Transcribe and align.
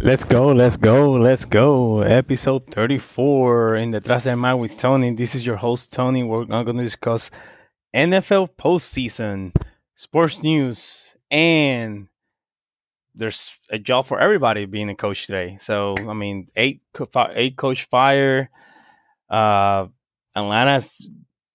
Let's 0.00 0.24
go, 0.24 0.46
let's 0.48 0.78
go, 0.78 1.12
let's 1.12 1.44
go. 1.44 2.00
Episode 2.00 2.66
34 2.72 3.76
in 3.76 3.90
the 3.90 4.00
Detrás 4.00 4.24
del 4.24 4.36
Mic 4.36 4.56
with 4.56 4.78
Tony. 4.78 5.14
This 5.14 5.34
is 5.34 5.46
your 5.46 5.56
host, 5.56 5.92
Tony. 5.92 6.22
We're 6.24 6.46
going 6.46 6.78
to 6.78 6.82
discuss 6.82 7.30
NFL 7.94 8.48
postseason, 8.58 9.54
sports 9.94 10.42
news, 10.42 11.14
and 11.30 12.08
there's 13.14 13.60
a 13.70 13.78
job 13.78 14.06
for 14.06 14.18
everybody 14.18 14.64
being 14.64 14.88
a 14.88 14.96
coach 14.96 15.26
today. 15.26 15.58
So, 15.60 15.94
I 16.08 16.14
mean, 16.14 16.48
eight, 16.56 16.80
eight 17.34 17.56
coach 17.56 17.84
fire. 17.84 18.50
Uh, 19.28 19.88
Atlanta's 20.34 21.06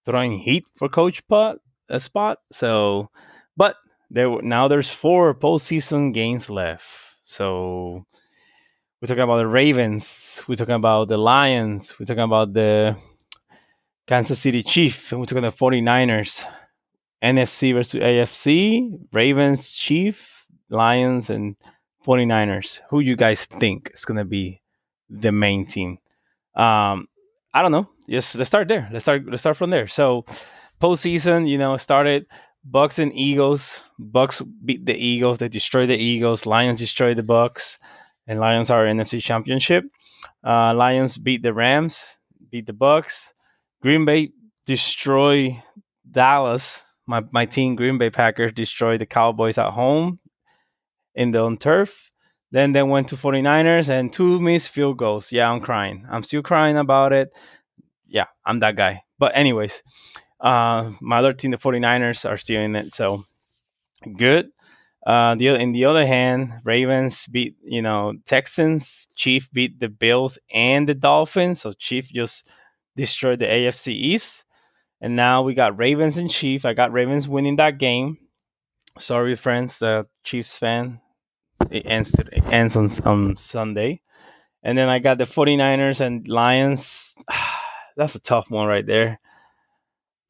throwing 0.06 0.38
heat 0.38 0.64
for 0.76 0.88
coach 0.88 1.26
pot, 1.26 1.58
a 1.88 1.98
spot. 1.98 2.38
So, 2.52 3.10
but 3.56 3.76
there 4.10 4.40
now 4.40 4.68
there's 4.68 4.90
four 4.90 5.34
postseason 5.34 6.14
games 6.14 6.48
left. 6.48 6.86
So 7.24 8.06
we're 9.00 9.06
talking 9.06 9.22
about 9.22 9.36
the 9.36 9.46
Ravens. 9.46 10.42
We're 10.48 10.56
talking 10.56 10.74
about 10.74 11.08
the 11.08 11.16
Lions. 11.16 11.94
We're 11.98 12.06
talking 12.06 12.24
about 12.24 12.52
the 12.52 12.96
Kansas 14.08 14.40
City 14.40 14.62
Chiefs. 14.62 15.12
And 15.12 15.20
we're 15.20 15.26
talking 15.26 15.44
about 15.44 15.56
the 15.56 15.64
49ers. 15.64 16.44
NFC 17.22 17.74
versus 17.74 18.00
AFC. 18.00 18.98
Ravens, 19.12 19.72
Chief, 19.72 20.46
Lions, 20.68 21.30
and 21.30 21.56
49ers. 22.06 22.80
Who 22.90 23.00
you 23.00 23.14
guys 23.14 23.44
think 23.44 23.92
is 23.94 24.04
going 24.04 24.18
to 24.18 24.24
be 24.24 24.62
the 25.08 25.30
main 25.30 25.66
team? 25.66 25.98
Um, 26.54 27.08
I 27.54 27.62
don't 27.62 27.72
know. 27.72 27.88
Just 28.08 28.34
let's 28.36 28.48
start 28.48 28.68
there. 28.68 28.88
Let's 28.92 29.04
start. 29.04 29.22
Let's 29.26 29.42
start 29.42 29.56
from 29.56 29.70
there. 29.70 29.88
So, 29.88 30.24
postseason, 30.80 31.48
you 31.48 31.58
know, 31.58 31.76
started. 31.76 32.26
Bucks 32.64 32.98
and 32.98 33.12
Eagles. 33.14 33.80
Bucks 33.98 34.40
beat 34.40 34.84
the 34.84 34.94
Eagles. 34.94 35.38
They 35.38 35.48
destroyed 35.48 35.88
the 35.88 35.96
Eagles. 35.96 36.46
Lions 36.46 36.80
destroyed 36.80 37.16
the 37.16 37.22
Bucks 37.22 37.78
and 38.28 38.38
Lions 38.38 38.70
are 38.70 38.84
NFC 38.84 39.20
Championship. 39.22 39.84
Uh, 40.44 40.74
Lions 40.74 41.16
beat 41.18 41.42
the 41.42 41.52
Rams, 41.52 42.04
beat 42.50 42.66
the 42.66 42.72
Bucks. 42.72 43.32
Green 43.82 44.04
Bay 44.04 44.32
destroy 44.66 45.62
Dallas. 46.08 46.80
My 47.06 47.24
my 47.32 47.46
team, 47.46 47.74
Green 47.74 47.98
Bay 47.98 48.10
Packers, 48.10 48.52
destroyed 48.52 49.00
the 49.00 49.06
Cowboys 49.06 49.58
at 49.58 49.70
home 49.70 50.20
in 51.14 51.30
the 51.32 51.40
on 51.40 51.56
turf. 51.56 52.10
Then 52.50 52.72
they 52.72 52.82
went 52.82 53.08
to 53.08 53.16
49ers 53.16 53.88
and 53.88 54.12
two 54.12 54.40
missed 54.40 54.70
field 54.70 54.96
goals. 54.98 55.32
Yeah, 55.32 55.50
I'm 55.50 55.60
crying. 55.60 56.06
I'm 56.10 56.22
still 56.22 56.42
crying 56.42 56.78
about 56.78 57.12
it. 57.12 57.30
Yeah, 58.06 58.26
I'm 58.44 58.60
that 58.60 58.76
guy. 58.76 59.02
But 59.18 59.32
anyways, 59.36 59.82
uh, 60.40 60.92
my 61.00 61.18
other 61.18 61.34
team, 61.34 61.50
the 61.50 61.58
49ers, 61.58 62.28
are 62.28 62.38
still 62.38 62.60
in 62.60 62.76
it. 62.76 62.94
So 62.94 63.24
good. 64.16 64.50
Uh, 65.08 65.34
the 65.36 65.48
in 65.48 65.72
the 65.72 65.86
other 65.86 66.06
hand, 66.06 66.60
Ravens 66.64 67.26
beat 67.26 67.56
you 67.64 67.80
know 67.80 68.12
Texans. 68.26 69.08
Chief 69.16 69.50
beat 69.50 69.80
the 69.80 69.88
Bills 69.88 70.38
and 70.52 70.86
the 70.86 70.92
Dolphins. 70.92 71.62
So 71.62 71.72
Chief 71.72 72.08
just 72.08 72.46
destroyed 72.94 73.38
the 73.38 73.46
AFC 73.46 73.88
East. 73.94 74.44
And 75.00 75.16
now 75.16 75.44
we 75.44 75.54
got 75.54 75.78
Ravens 75.78 76.18
and 76.18 76.30
Chief. 76.30 76.66
I 76.66 76.74
got 76.74 76.92
Ravens 76.92 77.26
winning 77.26 77.56
that 77.56 77.78
game. 77.78 78.18
Sorry, 78.98 79.34
friends, 79.34 79.78
the 79.78 80.06
Chiefs 80.24 80.58
fan. 80.58 81.00
It 81.70 81.86
ends 81.86 82.12
it 82.12 82.44
ends 82.52 82.76
on 82.76 82.90
on 83.06 83.38
Sunday. 83.38 84.02
And 84.62 84.76
then 84.76 84.90
I 84.90 84.98
got 84.98 85.16
the 85.16 85.24
49ers 85.24 86.02
and 86.02 86.28
Lions. 86.28 87.14
That's 87.96 88.14
a 88.14 88.20
tough 88.20 88.50
one 88.50 88.68
right 88.68 88.86
there. 88.86 89.20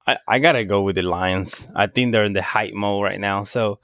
I, 0.06 0.18
I 0.28 0.38
gotta 0.38 0.64
go 0.64 0.82
with 0.82 0.94
the 0.94 1.02
Lions. 1.02 1.66
I 1.74 1.88
think 1.88 2.12
they're 2.12 2.24
in 2.24 2.32
the 2.32 2.42
hype 2.42 2.74
mode 2.74 3.02
right 3.02 3.18
now. 3.18 3.42
So 3.42 3.80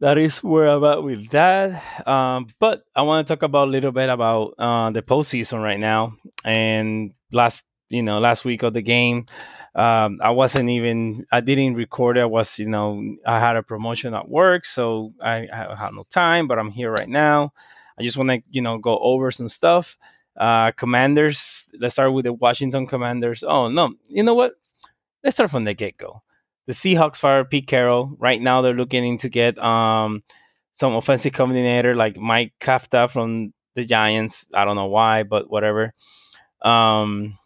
that 0.00 0.18
is 0.18 0.42
where 0.42 0.68
I'm 0.68 0.84
at 0.84 1.02
with 1.02 1.30
that. 1.30 2.06
Um, 2.06 2.48
but 2.58 2.84
I 2.94 3.02
want 3.02 3.26
to 3.26 3.34
talk 3.34 3.42
about 3.42 3.68
a 3.68 3.70
little 3.70 3.92
bit 3.92 4.08
about 4.08 4.54
uh, 4.58 4.90
the 4.90 5.02
postseason 5.02 5.62
right 5.62 5.80
now. 5.80 6.16
And 6.44 7.12
last, 7.32 7.64
you 7.88 8.02
know, 8.02 8.18
last 8.18 8.44
week 8.44 8.62
of 8.62 8.74
the 8.74 8.82
game, 8.82 9.26
um, 9.74 10.20
I 10.22 10.30
wasn't 10.30 10.70
even, 10.70 11.26
I 11.30 11.40
didn't 11.40 11.74
record 11.74 12.18
it. 12.18 12.22
I 12.22 12.26
was, 12.26 12.58
you 12.58 12.66
know, 12.66 13.16
I 13.26 13.40
had 13.40 13.56
a 13.56 13.62
promotion 13.62 14.14
at 14.14 14.28
work, 14.28 14.64
so 14.64 15.12
I, 15.22 15.48
I 15.52 15.74
had 15.76 15.94
no 15.94 16.04
time. 16.10 16.48
But 16.48 16.58
I'm 16.58 16.70
here 16.70 16.90
right 16.90 17.08
now. 17.08 17.52
I 17.98 18.02
just 18.02 18.16
want 18.16 18.30
to, 18.30 18.42
you 18.50 18.62
know, 18.62 18.78
go 18.78 18.98
over 18.98 19.30
some 19.30 19.48
stuff. 19.48 19.96
Uh, 20.36 20.70
commanders. 20.72 21.64
Let's 21.78 21.94
start 21.94 22.12
with 22.12 22.26
the 22.26 22.32
Washington 22.34 22.86
Commanders. 22.86 23.42
Oh 23.42 23.68
no, 23.68 23.94
you 24.08 24.22
know 24.22 24.34
what? 24.34 24.52
Let's 25.24 25.36
start 25.36 25.50
from 25.50 25.64
the 25.64 25.72
get 25.72 25.96
go 25.96 26.22
the 26.66 26.72
Seahawks 26.72 27.16
fired 27.16 27.50
Pete 27.50 27.66
Carroll. 27.66 28.16
Right 28.18 28.40
now, 28.40 28.62
they're 28.62 28.74
looking 28.74 29.18
to 29.18 29.28
get 29.28 29.58
um, 29.58 30.22
some 30.72 30.94
offensive 30.94 31.32
coordinator 31.32 31.94
like 31.94 32.16
Mike 32.16 32.52
Kafka 32.60 33.10
from 33.10 33.52
the 33.74 33.84
Giants. 33.84 34.46
I 34.52 34.64
don't 34.64 34.76
know 34.76 34.86
why, 34.86 35.22
but 35.22 35.48
whatever. 35.48 35.94
Um, 36.62 37.38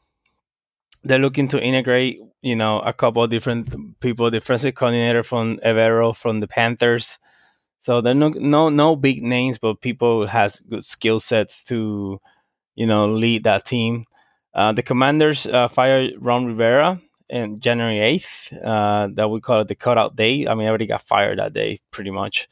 they're 1.05 1.19
looking 1.19 1.49
to 1.49 1.63
integrate, 1.63 2.21
you 2.43 2.57
know, 2.57 2.81
a 2.81 2.93
couple 2.93 3.23
of 3.23 3.31
different 3.31 4.01
people. 4.01 4.31
Defensive 4.31 4.75
coordinator 4.75 5.23
from 5.23 5.59
Evero 5.59 6.17
from 6.17 6.41
the 6.41 6.49
Panthers. 6.49 7.19
So 7.83 8.01
they're 8.01 8.15
no 8.15 8.29
no 8.29 8.69
no 8.69 8.97
big 8.97 9.23
names, 9.23 9.59
but 9.59 9.81
people 9.81 10.27
has 10.27 10.61
good 10.61 10.85
skill 10.85 11.19
sets 11.19 11.65
to, 11.65 12.21
you 12.75 12.87
know, 12.87 13.09
lead 13.13 13.45
that 13.45 13.65
team. 13.65 14.05
Uh, 14.55 14.73
the 14.73 14.83
Commanders 14.83 15.47
uh, 15.47 15.69
fired 15.69 16.15
Ron 16.19 16.47
Rivera 16.47 17.01
in 17.31 17.61
January 17.61 18.19
8th. 18.19 18.53
Uh, 18.65 19.09
that 19.15 19.29
we 19.29 19.41
call 19.41 19.61
it 19.61 19.69
the 19.69 19.75
cutout 19.75 20.17
day. 20.17 20.47
I 20.47 20.55
mean, 20.55 20.67
I 20.67 20.69
already 20.69 20.87
got 20.87 21.03
fired 21.03 21.39
that 21.39 21.53
day, 21.53 21.81
pretty 21.91 22.11
much. 22.11 22.49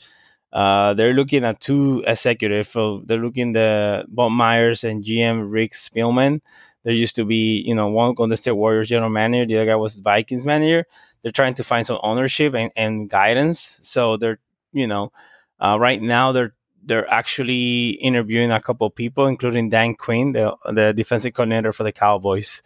Uh, 0.52 0.94
they're 0.94 1.12
looking 1.12 1.44
at 1.44 1.60
two 1.60 2.02
executives. 2.06 2.72
They're 2.72 3.18
looking 3.18 3.52
the 3.52 4.04
Bob 4.08 4.32
Myers 4.32 4.84
and 4.84 5.04
GM 5.04 5.50
Rick 5.50 5.72
Spielman. 5.72 6.40
There 6.84 6.94
used 6.94 7.16
to 7.16 7.24
be, 7.24 7.62
you 7.66 7.74
know, 7.74 7.88
one 7.88 8.14
Golden 8.14 8.36
State 8.36 8.52
Warriors 8.52 8.88
general 8.88 9.10
manager, 9.10 9.46
the 9.46 9.56
other 9.56 9.66
guy 9.66 9.76
was 9.76 9.96
Vikings 9.96 10.46
manager. 10.46 10.86
They're 11.22 11.32
trying 11.32 11.54
to 11.54 11.64
find 11.64 11.84
some 11.84 11.98
ownership 12.02 12.54
and, 12.54 12.70
and 12.76 13.10
guidance. 13.10 13.78
So 13.82 14.16
they're, 14.16 14.38
you 14.72 14.86
know, 14.86 15.12
uh, 15.60 15.76
right 15.78 16.00
now 16.00 16.32
they're 16.32 16.54
they're 16.84 17.12
actually 17.12 17.90
interviewing 17.90 18.52
a 18.52 18.62
couple 18.62 18.88
people, 18.88 19.26
including 19.26 19.68
Dan 19.68 19.96
Quinn, 19.96 20.32
the 20.32 20.56
the 20.72 20.94
defensive 20.94 21.34
coordinator 21.34 21.72
for 21.72 21.82
the 21.82 21.92
Cowboys. 21.92 22.62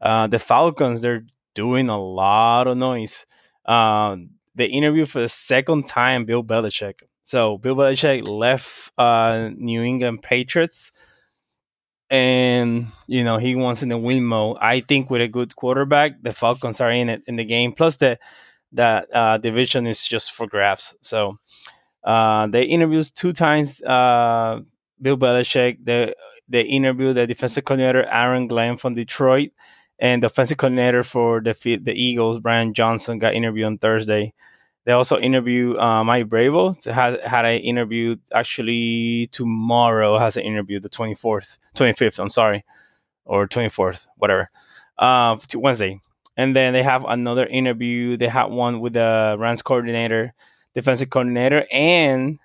Uh, 0.00 0.28
the 0.28 0.38
Falcons, 0.38 1.02
they're 1.02 1.24
doing 1.58 1.88
a 1.88 2.00
lot 2.00 2.68
of 2.68 2.76
noise. 2.76 3.26
Um, 3.66 4.30
they 4.54 4.66
interviewed 4.66 5.10
for 5.10 5.20
the 5.20 5.28
second 5.28 5.88
time 5.88 6.24
Bill 6.24 6.44
Belichick. 6.44 7.00
So 7.24 7.58
Bill 7.58 7.74
Belichick 7.74 8.26
left 8.28 8.92
uh, 8.96 9.50
New 9.56 9.82
England 9.82 10.22
Patriots, 10.22 10.92
and 12.10 12.86
you 13.06 13.24
know 13.24 13.38
he 13.38 13.54
wants 13.54 13.82
in 13.82 13.88
the 13.88 13.98
win 13.98 14.24
mode. 14.24 14.56
I 14.60 14.80
think 14.80 15.10
with 15.10 15.20
a 15.22 15.28
good 15.28 15.54
quarterback, 15.56 16.22
the 16.22 16.32
Falcons 16.32 16.80
are 16.80 16.90
in 16.90 17.08
it 17.08 17.22
in 17.26 17.36
the 17.36 17.44
game. 17.44 17.72
Plus 17.72 17.96
the 17.96 18.18
that 18.72 19.08
uh, 19.14 19.38
division 19.38 19.86
is 19.86 20.06
just 20.06 20.32
for 20.32 20.46
grabs. 20.46 20.94
So 21.02 21.38
uh, 22.04 22.46
they 22.48 22.64
interviewed 22.64 23.06
two 23.14 23.32
times 23.32 23.82
uh, 23.82 24.60
Bill 25.00 25.16
Belichick. 25.18 25.84
They 25.84 26.14
they 26.48 26.62
interviewed 26.62 27.16
the 27.16 27.26
defensive 27.26 27.64
coordinator 27.64 28.04
Aaron 28.04 28.48
Glenn 28.48 28.78
from 28.78 28.94
Detroit 28.94 29.50
and 29.98 30.22
the 30.22 30.26
offensive 30.26 30.58
coordinator 30.58 31.02
for 31.02 31.40
the 31.40 31.52
the 31.82 31.92
Eagles, 31.92 32.40
Brian 32.40 32.74
Johnson, 32.74 33.18
got 33.18 33.34
interviewed 33.34 33.66
on 33.66 33.78
Thursday. 33.78 34.32
They 34.84 34.92
also 34.92 35.18
interview 35.18 35.76
uh, 35.76 36.02
Mike 36.04 36.28
Vrabel. 36.28 36.82
Had 36.84 37.20
had 37.20 37.44
an 37.44 37.60
interview 37.60 38.16
actually 38.32 39.28
tomorrow. 39.32 40.18
Has 40.18 40.36
an 40.36 40.44
interview 40.44 40.80
the 40.80 40.88
24th, 40.88 41.58
25th. 41.74 42.18
I'm 42.18 42.30
sorry, 42.30 42.64
or 43.24 43.46
24th, 43.46 44.06
whatever. 44.16 44.50
Uh, 44.98 45.36
Wednesday, 45.54 46.00
and 46.36 46.54
then 46.56 46.72
they 46.72 46.82
have 46.82 47.04
another 47.04 47.46
interview. 47.46 48.16
They 48.16 48.28
had 48.28 48.46
one 48.46 48.80
with 48.80 48.94
the 48.94 49.36
Rams 49.38 49.62
coordinator, 49.62 50.32
defensive 50.74 51.10
coordinator, 51.10 51.66
and 51.70 52.38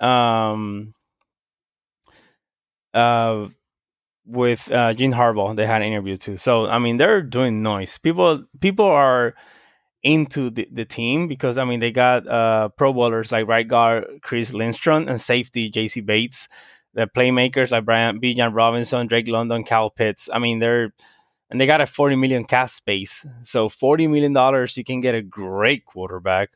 um, 0.00 0.94
uh, 2.94 3.48
with 4.30 4.70
uh, 4.70 4.94
Jim 4.94 5.12
Harbaugh. 5.12 5.56
They 5.56 5.66
had 5.66 5.82
an 5.82 5.88
interview 5.88 6.16
too. 6.16 6.36
So 6.36 6.66
I 6.66 6.78
mean, 6.78 6.96
they're 6.96 7.22
doing 7.22 7.62
noise. 7.62 7.98
People 7.98 8.44
people 8.60 8.86
are 8.86 9.34
into 10.02 10.50
the, 10.50 10.66
the 10.72 10.84
team 10.84 11.28
because 11.28 11.58
I 11.58 11.64
mean 11.64 11.80
they 11.80 11.92
got 11.92 12.26
uh, 12.26 12.68
Pro 12.70 12.92
Bowlers 12.92 13.32
like 13.32 13.46
right 13.48 13.66
guard 13.66 14.20
Chris 14.22 14.52
Lindstrom 14.52 15.08
and 15.08 15.20
safety 15.20 15.68
Jessie 15.70 16.00
Bates. 16.00 16.48
The 16.94 17.06
playmakers 17.06 17.70
like 17.70 17.84
Brian 17.84 18.20
Bijan 18.20 18.54
Robinson, 18.54 19.06
Drake 19.06 19.28
London, 19.28 19.64
Cal 19.64 19.90
Pitts. 19.90 20.28
I 20.32 20.38
mean 20.38 20.58
they're 20.58 20.92
and 21.50 21.60
they 21.60 21.66
got 21.66 21.80
a 21.80 21.86
40 21.86 22.16
million 22.16 22.44
cap 22.44 22.70
space. 22.70 23.26
So 23.42 23.68
40 23.68 24.06
million 24.06 24.32
dollars, 24.32 24.76
you 24.76 24.84
can 24.84 25.00
get 25.00 25.14
a 25.14 25.22
great 25.22 25.84
quarterback. 25.84 26.50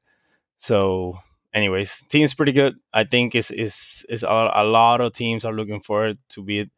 So, 0.56 1.14
anyways, 1.52 2.02
team's 2.08 2.34
pretty 2.34 2.52
good. 2.52 2.76
I 2.92 3.04
think 3.04 3.34
is 3.34 3.50
is 3.50 4.06
is 4.08 4.22
a, 4.22 4.50
a 4.54 4.64
lot 4.64 5.00
of 5.00 5.12
teams 5.12 5.44
are 5.44 5.52
looking 5.52 5.80
forward 5.80 6.18
to 6.30 6.42
be 6.42 6.70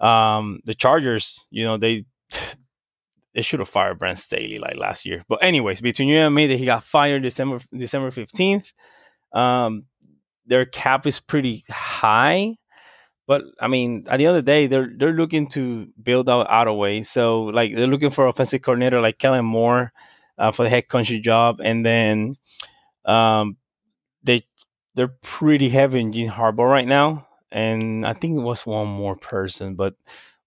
um, 0.00 0.60
the 0.64 0.74
Chargers, 0.74 1.44
you 1.50 1.64
know, 1.64 1.76
they 1.76 2.04
they 3.34 3.42
should 3.42 3.60
have 3.60 3.68
fired 3.68 3.98
Brent 3.98 4.18
Staley 4.18 4.58
like 4.58 4.76
last 4.76 5.06
year. 5.06 5.24
But 5.28 5.44
anyways, 5.44 5.80
between 5.80 6.08
you 6.08 6.18
and 6.18 6.34
me, 6.34 6.48
that 6.48 6.58
he 6.58 6.66
got 6.66 6.84
fired 6.84 7.22
December 7.22 7.60
December 7.76 8.10
fifteenth. 8.10 8.72
Um, 9.32 9.84
their 10.46 10.66
cap 10.66 11.06
is 11.06 11.20
pretty 11.20 11.64
high. 11.68 12.56
But 13.26 13.42
I 13.60 13.68
mean, 13.68 14.06
at 14.08 14.16
the 14.16 14.26
end 14.26 14.36
of 14.36 14.44
the 14.44 14.50
day, 14.50 14.66
they're 14.66 14.90
they're 14.96 15.12
looking 15.12 15.48
to 15.50 15.86
build 16.02 16.28
out 16.28 16.48
Ottaway. 16.50 17.04
So 17.04 17.44
like 17.44 17.76
they're 17.76 17.86
looking 17.86 18.10
for 18.10 18.26
offensive 18.26 18.62
coordinator 18.62 19.00
like 19.00 19.18
Kellen 19.18 19.44
Moore 19.44 19.92
uh, 20.36 20.50
for 20.50 20.64
the 20.64 20.70
head 20.70 20.88
coaching 20.88 21.22
job, 21.22 21.60
and 21.62 21.86
then 21.86 22.36
um, 23.04 23.56
they 24.24 24.44
they're 24.96 25.14
pretty 25.22 25.68
heavy 25.68 26.00
in 26.00 26.12
Jim 26.12 26.28
Harbaugh 26.28 26.68
right 26.68 26.88
now, 26.88 27.28
and 27.52 28.06
I 28.06 28.12
think 28.14 28.36
it 28.36 28.42
was 28.42 28.66
one 28.66 28.88
more 28.88 29.16
person, 29.16 29.74
but 29.74 29.94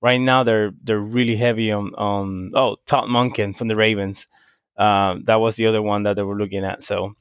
right 0.02 0.20
now 0.20 0.44
they're 0.44 0.72
they're 0.84 1.00
really 1.00 1.36
heavy 1.36 1.72
on 1.72 1.96
on 1.96 2.52
oh 2.54 2.78
Todd 2.86 3.10
Monken 3.10 3.58
from 3.58 3.68
the 3.68 3.76
Ravens. 3.76 4.28
Um, 4.78 5.24
that 5.26 5.40
was 5.40 5.56
the 5.56 5.68
other 5.68 5.82
one 5.82 6.04
that 6.04 6.16
they 6.16 6.24
were 6.24 6.36
looking 6.38 6.66
at. 6.66 6.84
So 6.84 7.16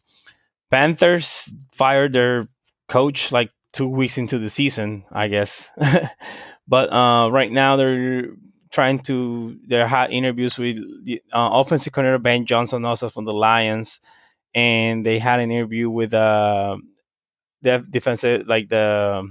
Panthers 0.71 1.53
fired 1.73 2.13
their 2.13 2.49
coach 2.89 3.31
like 3.33 3.51
two 3.73 3.89
weeks 3.89 4.19
into 4.19 4.39
the 4.39 4.51
season, 4.51 5.05
I 5.13 5.29
guess. 5.29 5.69
but 6.69 6.93
uh, 6.93 7.31
right 7.31 7.51
now 7.51 7.77
they're 7.77 8.31
trying 8.71 9.01
to 9.01 9.59
they 9.67 9.87
had 9.87 10.11
interviews 10.11 10.59
with 10.59 10.77
the 11.05 11.23
uh, 11.33 11.51
offensive 11.53 11.93
coordinator 11.93 12.19
Ben 12.19 12.47
Johnson 12.47 12.85
also 12.85 13.09
from 13.09 13.25
the 13.27 13.33
Lions, 13.33 14.01
and 14.55 15.05
they 15.05 15.19
had 15.19 15.41
an 15.41 15.51
interview 15.51 15.91
with 15.91 16.15
uh 16.15 16.77
the 17.63 17.85
defensive 17.91 18.47
like 18.47 18.69
the 18.69 19.31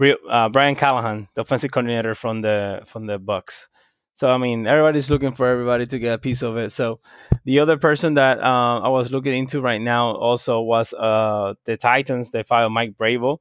uh, 0.00 0.48
Brian 0.48 0.76
Callahan, 0.76 1.28
the 1.34 1.42
offensive 1.42 1.70
coordinator 1.70 2.14
from 2.14 2.40
the 2.40 2.82
from 2.86 3.06
the 3.06 3.18
Bucks. 3.18 3.68
So 4.14 4.30
I 4.30 4.38
mean, 4.38 4.66
everybody's 4.66 5.08
looking 5.08 5.34
for 5.34 5.46
everybody 5.46 5.86
to 5.86 5.98
get 5.98 6.14
a 6.14 6.18
piece 6.18 6.42
of 6.42 6.56
it. 6.56 6.72
So 6.72 7.00
the 7.44 7.60
other 7.60 7.78
person 7.78 8.14
that 8.14 8.38
uh, 8.38 8.80
I 8.80 8.88
was 8.88 9.10
looking 9.10 9.34
into 9.34 9.60
right 9.60 9.80
now 9.80 10.14
also 10.14 10.60
was 10.60 10.92
uh, 10.92 11.54
the 11.64 11.76
Titans. 11.76 12.30
They 12.30 12.42
fired 12.42 12.70
Mike 12.70 12.96
Vrabel. 12.98 13.38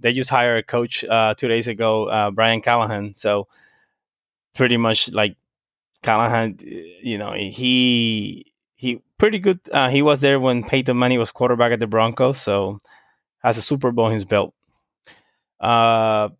They 0.00 0.12
just 0.12 0.30
hired 0.30 0.64
a 0.64 0.66
coach 0.66 1.04
uh, 1.04 1.34
two 1.34 1.48
days 1.48 1.68
ago, 1.68 2.08
uh, 2.08 2.30
Brian 2.30 2.62
Callahan. 2.62 3.14
So 3.14 3.48
pretty 4.54 4.76
much 4.76 5.10
like 5.12 5.36
Callahan, 6.02 6.58
you 6.62 7.18
know, 7.18 7.32
he 7.32 8.52
he 8.76 9.02
pretty 9.18 9.38
good. 9.38 9.60
Uh, 9.70 9.88
he 9.88 10.02
was 10.02 10.20
there 10.20 10.40
when 10.40 10.64
Peyton 10.64 10.98
Manning 10.98 11.18
was 11.18 11.30
quarterback 11.30 11.72
at 11.72 11.78
the 11.78 11.86
Broncos, 11.86 12.40
so 12.40 12.78
has 13.42 13.58
a 13.58 13.62
Super 13.62 13.92
Bowl 13.92 14.06
in 14.06 14.12
his 14.12 14.24
belt. 14.24 14.54
Uh, 15.62 16.30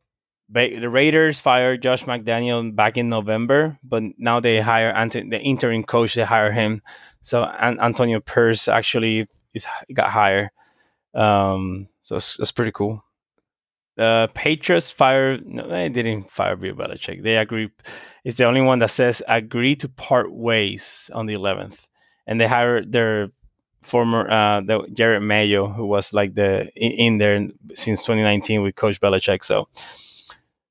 the 0.51 0.89
Raiders 0.89 1.41
fired 1.41 1.83
Josh 1.83 2.05
McDaniel 2.05 2.75
back 2.75 2.99
in 2.99 3.09
November, 3.09 3.79
but 3.83 4.03
now 4.19 4.41
they 4.41 4.61
hire 4.61 4.93
the 5.09 5.41
interim 5.41 5.83
coach. 5.85 6.15
They 6.15 6.25
hire 6.25 6.53
him, 6.53 6.83
so 7.23 7.43
Antonio 7.45 8.21
Pierce 8.21 8.69
actually 8.69 9.29
is 9.55 9.67
got 9.95 10.11
hired. 10.11 10.51
Um, 11.15 11.89
so 12.03 12.17
it's, 12.17 12.39
it's 12.39 12.53
pretty 12.53 12.73
cool. 12.73 13.03
The 13.97 14.29
Patriots 14.35 14.91
fired. 14.91 15.47
No, 15.47 15.69
they 15.69 15.89
didn't 15.89 16.31
fire 16.31 16.57
Bill 16.57 16.75
Belichick. 16.75 17.23
They 17.23 17.37
agree. 17.37 17.71
It's 18.25 18.37
the 18.37 18.47
only 18.47 18.63
one 18.63 18.79
that 18.81 18.91
says 18.91 19.23
agree 19.27 19.77
to 19.77 19.89
part 19.89 20.33
ways 20.33 21.11
on 21.15 21.27
the 21.27 21.35
11th, 21.35 21.79
and 22.27 22.41
they 22.41 22.47
hired 22.47 22.93
their 22.93 23.31
former 23.83 24.31
uh, 24.31 24.61
the 24.61 24.81
Jerod 24.93 25.23
Mayo, 25.23 25.69
who 25.69 25.87
was 25.87 26.13
like 26.13 26.35
the 26.35 26.69
in, 26.77 26.93
in 26.93 27.19
there 27.19 27.49
since 27.75 28.03
2019 28.03 28.63
with 28.63 28.77
Coach 28.77 29.01
Belichick. 29.01 29.45
So 29.45 29.69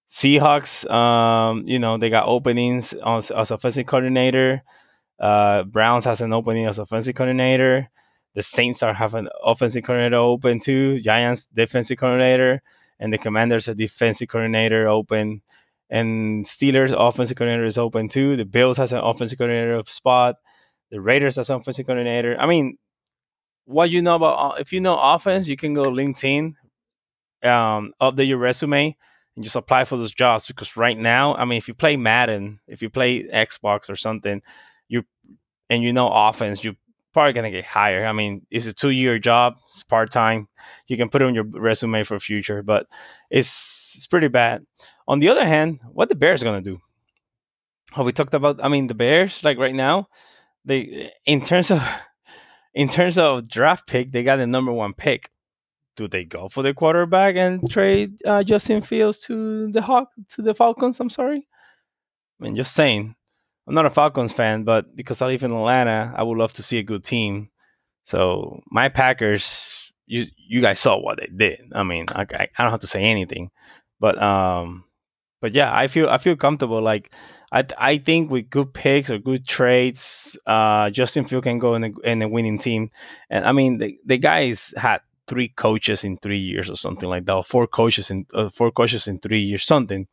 Seahawks, 0.10 0.90
um, 0.92 1.64
you 1.68 1.80
know, 1.80 1.98
they 1.98 2.10
got 2.10 2.28
openings 2.28 2.94
as, 2.94 3.32
as 3.32 3.52
offensive 3.52 3.86
coordinator. 3.86 4.62
Uh, 5.20 5.64
Browns 5.64 6.06
has 6.06 6.22
an 6.22 6.34
opening 6.34 6.66
as 6.66 6.80
offensive 6.80 7.16
coordinator. 7.16 7.90
The 8.36 8.42
Saints 8.42 8.84
are 8.84 8.94
having 8.94 9.28
offensive 9.44 9.84
coordinator 9.84 10.18
open 10.18 10.60
too. 10.60 11.00
Giants 11.02 11.46
defensive 11.48 11.98
coordinator, 11.98 12.62
and 13.00 13.12
the 13.12 13.18
Commanders 13.18 13.68
a 13.68 13.76
defensive 13.76 14.28
coordinator 14.28 14.88
open. 14.88 15.42
And 15.90 16.46
Steelers 16.46 16.94
offensive 16.98 17.38
coordinator 17.38 17.66
is 17.66 17.78
open 17.78 18.10
too. 18.10 18.38
The 18.38 18.46
Bills 18.46 18.78
has 18.78 18.94
an 18.94 19.00
offensive 19.00 19.38
coordinator 19.38 19.76
of 19.76 19.90
spot. 19.90 20.36
The 20.90 21.02
Raiders 21.02 21.36
has 21.38 21.50
an 21.50 21.58
offensive 21.58 21.86
coordinator. 21.86 22.38
I 22.40 22.48
mean, 22.48 22.78
what 23.72 23.90
you 23.90 24.02
know 24.02 24.16
about 24.16 24.60
if 24.60 24.74
you 24.74 24.82
know 24.82 25.00
offense, 25.00 25.48
you 25.48 25.58
can 25.58 25.74
go 25.74 25.84
LinkedIn, 25.84 26.54
um, 27.44 27.94
update 28.02 28.28
your 28.28 28.38
resume 28.38 28.96
and 29.36 29.44
just 29.44 29.56
apply 29.56 29.86
for 29.86 29.98
those 29.98 30.14
jobs 30.14 30.46
because 30.46 30.78
right 30.78 30.98
now, 30.98 31.36
I 31.36 31.46
mean, 31.46 31.58
if 31.58 31.68
you 31.68 31.74
play 31.74 31.98
Madden, 31.98 32.60
if 32.68 32.82
you 32.82 32.90
play 32.90 33.24
Xbox 33.24 33.90
or 33.90 33.96
something, 33.96 34.42
you 34.88 35.04
and 35.70 35.82
you 35.84 35.94
know 35.94 36.10
offense, 36.10 36.64
you're 36.64 36.76
probably 37.14 37.34
gonna 37.34 37.52
get 37.52 37.66
hired. 37.66 38.06
I 38.06 38.14
mean, 38.14 38.46
it's 38.52 38.68
a 38.68 38.74
two-year 38.74 39.20
job, 39.20 39.56
it's 39.68 39.84
part-time. 39.84 40.48
You 40.88 40.98
can 40.98 41.10
put 41.10 41.22
it 41.22 41.26
on 41.26 41.36
your 41.36 41.46
resume 41.46 42.04
for 42.04 42.20
future, 42.20 42.62
but 42.64 42.88
it's 43.30 43.94
it's 43.96 44.08
pretty 44.08 44.28
bad. 44.28 44.66
On 45.08 45.20
the 45.20 45.30
other 45.30 45.46
hand, 45.46 45.80
what 45.92 46.10
the 46.10 46.16
Bears 46.16 46.44
gonna 46.44 46.62
do? 46.62 46.80
Have 47.92 48.06
we 48.06 48.14
talked 48.14 48.34
about? 48.34 48.64
I 48.64 48.70
mean, 48.70 48.88
the 48.88 48.94
Bears, 48.94 49.44
like 49.44 49.58
right 49.58 49.76
now, 49.76 50.08
they 50.66 51.12
in 51.26 51.44
terms 51.44 51.72
of 51.72 51.82
in 52.74 52.88
terms 52.90 53.18
of 53.18 53.48
draft 53.48 53.88
pick, 53.88 54.12
they 54.12 54.24
got 54.24 54.38
the 54.38 54.48
number 54.48 54.72
one 54.72 54.94
pick 54.94 55.30
do 55.96 56.08
they 56.08 56.24
go 56.24 56.50
for 56.50 56.64
the 56.64 56.74
quarterback 56.74 57.36
and 57.36 57.70
trade 57.70 58.22
uh, 58.26 58.44
Justin 58.44 58.82
Fields 58.82 59.20
to 59.20 59.72
the 59.72 59.82
Hawk 59.82 60.10
to 60.30 60.42
the 60.42 60.54
Falcons? 60.54 61.00
I'm 61.00 61.10
sorry. 61.10 61.48
I 62.40 62.44
mean, 62.44 62.56
just 62.56 62.74
saying. 62.74 63.16
I'm 63.68 63.76
not 63.76 63.86
a 63.86 63.92
Falcons 63.92 64.34
fan, 64.34 64.64
but 64.64 64.96
because 64.96 65.22
I 65.22 65.28
live 65.28 65.44
in 65.44 65.52
Atlanta, 65.52 66.14
I 66.18 66.24
would 66.24 66.38
love 66.38 66.54
to 66.54 66.64
see 66.64 66.80
a 66.80 66.84
good 66.84 67.04
team. 67.04 67.52
So 68.04 68.62
my 68.72 68.90
Packers, 68.90 69.94
you 70.08 70.26
you 70.36 70.62
guys 70.62 70.80
saw 70.80 71.00
what 71.00 71.20
they 71.20 71.28
did. 71.28 71.72
I 71.72 71.84
mean, 71.84 72.08
I, 72.10 72.22
I 72.22 72.48
don't 72.64 72.72
have 72.72 72.80
to 72.80 72.88
say 72.88 73.04
anything, 73.04 73.52
but 74.00 74.22
um, 74.22 74.86
but 75.42 75.54
yeah, 75.54 75.76
I 75.76 75.88
feel 75.88 76.10
I 76.10 76.18
feel 76.20 76.36
comfortable. 76.38 76.82
Like 76.82 77.14
I 77.52 77.66
I 77.78 77.98
think 77.98 78.32
with 78.32 78.50
good 78.50 78.74
picks 78.74 79.10
or 79.10 79.18
good 79.20 79.48
trades, 79.48 80.38
uh, 80.48 80.90
Justin 80.92 81.26
Field 81.26 81.44
can 81.44 81.60
go 81.60 81.76
in 81.76 81.84
a, 81.84 81.92
in 82.04 82.22
a 82.22 82.30
winning 82.30 82.60
team. 82.60 82.92
And 83.30 83.46
I 83.46 83.52
mean, 83.52 83.80
the 83.80 84.00
the 84.06 84.18
guys 84.18 84.74
had 84.78 85.02
three 85.28 85.50
coaches 85.50 86.04
in 86.04 86.18
three 86.18 86.40
years 86.40 86.70
or 86.70 86.78
something 86.78 87.10
like 87.10 87.26
that, 87.26 87.34
or 87.36 87.44
four 87.44 87.68
coaches 87.68 88.12
in 88.12 88.26
uh, 88.34 88.50
four 88.50 88.72
coaches 88.72 89.08
in 89.08 89.20
three 89.20 89.42
years, 89.42 89.66
something 89.66 90.08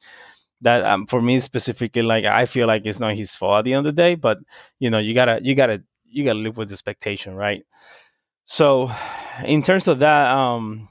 that 0.63 0.85
um, 0.85 1.07
for 1.07 1.23
me 1.23 1.41
specifically, 1.41 2.03
like 2.03 2.25
I 2.25 2.47
feel 2.47 2.67
like 2.67 2.83
it's 2.85 3.01
not 3.01 3.17
his 3.17 3.37
fault 3.37 3.61
at 3.61 3.65
the 3.65 3.75
end 3.75 3.87
of 3.87 3.95
the 3.95 4.03
day, 4.03 4.15
but 4.17 4.39
you 4.79 4.91
know, 4.91 4.99
you 4.99 5.15
gotta 5.15 5.41
you 5.43 5.55
gotta 5.55 5.83
you 6.07 6.25
gotta 6.25 6.39
live 6.39 6.57
with 6.57 6.69
the 6.69 6.75
expectation, 6.75 7.35
right? 7.35 7.65
So, 8.47 8.91
in 9.45 9.63
terms 9.63 9.89
of 9.89 10.01
that, 10.01 10.31
um, 10.31 10.89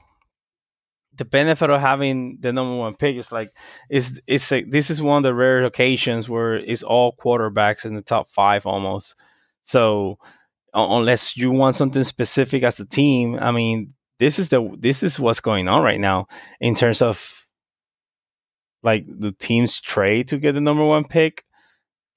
the 1.18 1.25
benefit 1.25 1.69
of 1.69 1.81
having 1.81 2.38
the 2.40 2.54
number 2.54 2.75
one 2.75 2.96
pick 2.96 3.16
is 3.16 3.31
like 3.31 3.52
is 3.89 4.22
it's 4.27 4.51
like 4.51 4.70
this 4.70 4.89
is 4.89 5.01
one 5.01 5.18
of 5.18 5.24
the 5.24 5.34
rare 5.34 5.65
occasions 5.65 6.30
where 6.30 6.56
it's 6.56 6.84
all 6.84 7.15
quarterbacks 7.15 7.86
in 7.86 7.96
the 7.96 8.01
top 8.01 8.30
five 8.30 8.65
almost. 8.65 9.15
So 9.63 10.18
unless 10.74 11.36
you 11.38 11.51
want 11.51 11.75
something 11.75 12.03
specific 12.03 12.63
as 12.63 12.80
a 12.80 12.86
team, 12.86 13.38
I 13.39 13.51
mean, 13.51 13.94
this 14.20 14.39
is 14.39 14.50
the 14.50 14.75
this 14.80 15.03
is 15.03 15.20
what's 15.20 15.41
going 15.41 15.68
on 15.68 15.84
right 15.84 16.00
now 16.00 16.27
in 16.60 16.75
terms 16.75 17.01
of 17.01 17.48
like 18.84 19.06
the 19.08 19.32
teams 19.32 19.82
trade 19.82 20.30
to 20.30 20.38
get 20.38 20.53
the 20.53 20.62
number 20.62 20.86
one 20.86 21.03
pick 21.03 21.44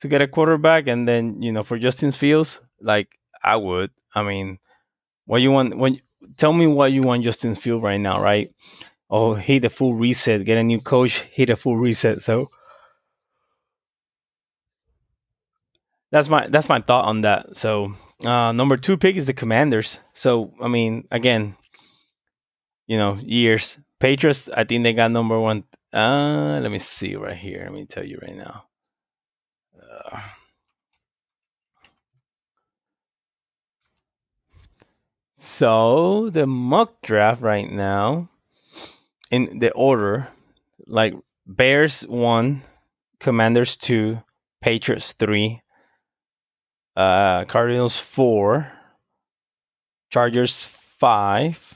to 0.00 0.08
get 0.08 0.22
a 0.22 0.28
quarterback 0.28 0.86
and 0.88 1.06
then 1.06 1.42
you 1.42 1.52
know 1.52 1.62
for 1.62 1.78
Justin 1.78 2.10
Fields 2.10 2.60
like 2.80 3.08
I 3.42 3.56
would 3.56 3.90
I 4.14 4.22
mean 4.22 4.58
what 5.26 5.42
you 5.42 5.50
want 5.50 5.76
when 5.76 6.00
tell 6.36 6.52
me 6.52 6.66
what 6.66 6.92
you 6.92 7.02
want 7.02 7.24
Justin 7.24 7.54
Fields 7.54 7.82
right 7.82 8.00
now 8.00 8.22
right 8.22 8.48
oh 9.10 9.34
hit 9.34 9.64
a 9.64 9.70
full 9.70 9.94
reset 9.94 10.44
get 10.44 10.58
a 10.58 10.62
new 10.62 10.80
coach 10.80 11.18
hit 11.20 11.50
a 11.50 11.56
full 11.56 11.76
reset 11.76 12.22
so 12.22 12.50
that's 16.10 16.28
my 16.28 16.48
that's 16.48 16.68
my 16.68 16.80
thought 16.80 17.04
on 17.04 17.22
that 17.22 17.56
so 17.56 17.94
uh, 18.24 18.52
number 18.52 18.76
two 18.76 18.96
pick 18.96 19.16
is 19.16 19.26
the 19.26 19.34
Commanders 19.34 19.98
so 20.14 20.52
I 20.60 20.68
mean 20.68 21.08
again 21.10 21.56
you 22.90 22.98
know, 22.98 23.14
years. 23.22 23.78
Patriots, 24.00 24.48
I 24.52 24.64
think 24.64 24.82
they 24.82 24.92
got 24.92 25.12
number 25.12 25.38
one. 25.38 25.62
Uh, 25.92 26.58
let 26.60 26.72
me 26.72 26.80
see 26.80 27.14
right 27.14 27.36
here. 27.36 27.62
Let 27.62 27.72
me 27.72 27.86
tell 27.86 28.04
you 28.04 28.18
right 28.20 28.34
now. 28.34 28.64
Uh, 29.80 30.20
so 35.36 36.30
the 36.30 36.48
mock 36.48 37.00
draft 37.02 37.40
right 37.40 37.70
now, 37.70 38.28
in 39.30 39.58
the 39.60 39.70
order, 39.72 40.28
like 40.86 41.14
Bears 41.46 42.02
one, 42.02 42.62
Commanders 43.20 43.76
two, 43.76 44.20
Patriots 44.60 45.12
three, 45.12 45.62
uh, 46.96 47.44
Cardinals 47.44 47.96
four, 47.96 48.70
Chargers 50.10 50.64
five, 50.98 51.74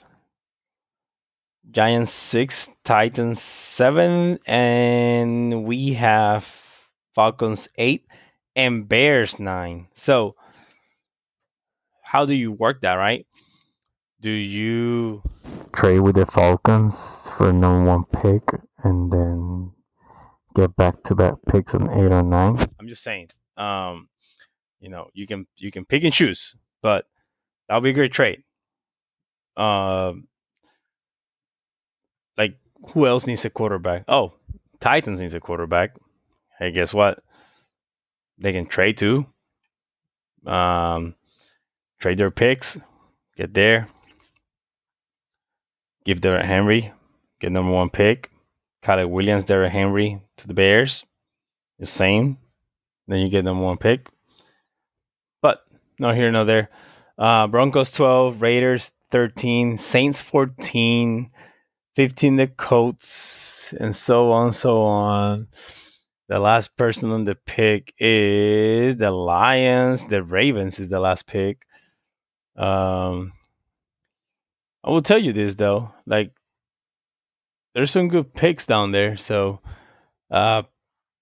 Giants 1.70 2.12
six, 2.12 2.68
Titans 2.84 3.40
seven, 3.40 4.38
and 4.46 5.64
we 5.64 5.94
have 5.94 6.46
Falcons 7.14 7.68
eight 7.76 8.06
and 8.56 8.88
Bears 8.88 9.38
nine. 9.38 9.88
So, 9.94 10.34
how 12.02 12.26
do 12.26 12.34
you 12.34 12.52
work 12.52 12.82
that, 12.82 12.94
right? 12.94 13.26
Do 14.20 14.30
you 14.30 15.22
trade 15.72 16.00
with 16.00 16.16
the 16.16 16.26
Falcons 16.26 17.23
for 17.36 17.50
a 17.50 17.52
number 17.52 17.90
one 17.90 18.04
pick 18.04 18.42
and 18.84 19.10
then 19.12 19.72
get 20.54 20.74
back 20.76 21.02
to 21.04 21.14
back 21.14 21.34
picks 21.48 21.74
on 21.74 21.90
eight 21.90 22.12
or 22.12 22.22
nine. 22.22 22.58
I'm 22.78 22.88
just 22.88 23.02
saying. 23.02 23.28
Um, 23.56 24.08
you 24.80 24.88
know, 24.88 25.08
you 25.14 25.26
can 25.26 25.46
you 25.56 25.70
can 25.70 25.84
pick 25.84 26.04
and 26.04 26.12
choose, 26.12 26.56
but 26.82 27.06
that'll 27.68 27.80
be 27.80 27.90
a 27.90 27.94
great 27.94 28.12
trade. 28.12 28.44
Um, 29.56 30.28
like 32.36 32.56
who 32.92 33.06
else 33.06 33.26
needs 33.26 33.44
a 33.44 33.50
quarterback? 33.50 34.04
Oh, 34.08 34.32
Titans 34.80 35.20
needs 35.20 35.34
a 35.34 35.40
quarterback. 35.40 35.96
Hey, 36.58 36.70
guess 36.70 36.92
what? 36.92 37.22
They 38.38 38.52
can 38.52 38.66
trade 38.66 38.98
too. 38.98 39.26
Um, 40.46 41.14
trade 42.00 42.18
their 42.18 42.30
picks, 42.30 42.78
get 43.36 43.54
there, 43.54 43.88
give 46.04 46.20
Derrick 46.20 46.44
Henry, 46.44 46.92
get 47.40 47.52
number 47.52 47.72
one 47.72 47.90
pick. 47.90 48.30
Caleb 48.82 49.10
Williams, 49.10 49.44
Derrick 49.44 49.72
Henry 49.72 50.20
to 50.36 50.46
the 50.46 50.54
Bears, 50.54 51.06
the 51.78 51.86
same. 51.86 52.38
Then 53.08 53.20
you 53.20 53.30
get 53.30 53.44
number 53.44 53.64
one 53.64 53.78
pick. 53.78 54.08
But 55.40 55.64
no 55.98 56.12
here, 56.12 56.30
no 56.30 56.44
there. 56.44 56.68
Uh, 57.18 57.46
Broncos 57.46 57.90
12, 57.92 58.42
Raiders 58.42 58.92
13, 59.10 59.78
Saints 59.78 60.20
14, 60.20 61.30
15 61.96 62.36
the 62.36 62.46
Colts, 62.48 63.72
and 63.78 63.94
so 63.94 64.32
on, 64.32 64.52
so 64.52 64.82
on. 64.82 65.48
The 66.28 66.38
last 66.38 66.76
person 66.76 67.10
on 67.10 67.24
the 67.24 67.34
pick 67.34 67.94
is 67.98 68.96
the 68.96 69.10
Lions. 69.10 70.06
The 70.06 70.22
Ravens 70.22 70.80
is 70.80 70.88
the 70.88 70.98
last 70.98 71.26
pick. 71.26 71.66
Um, 72.56 73.32
I 74.82 74.90
will 74.90 75.02
tell 75.02 75.18
you 75.18 75.32
this 75.32 75.54
though, 75.54 75.92
like 76.06 76.32
there's 77.74 77.90
some 77.90 78.08
good 78.08 78.32
picks 78.32 78.66
down 78.66 78.92
there. 78.92 79.16
So, 79.16 79.60
uh, 80.30 80.62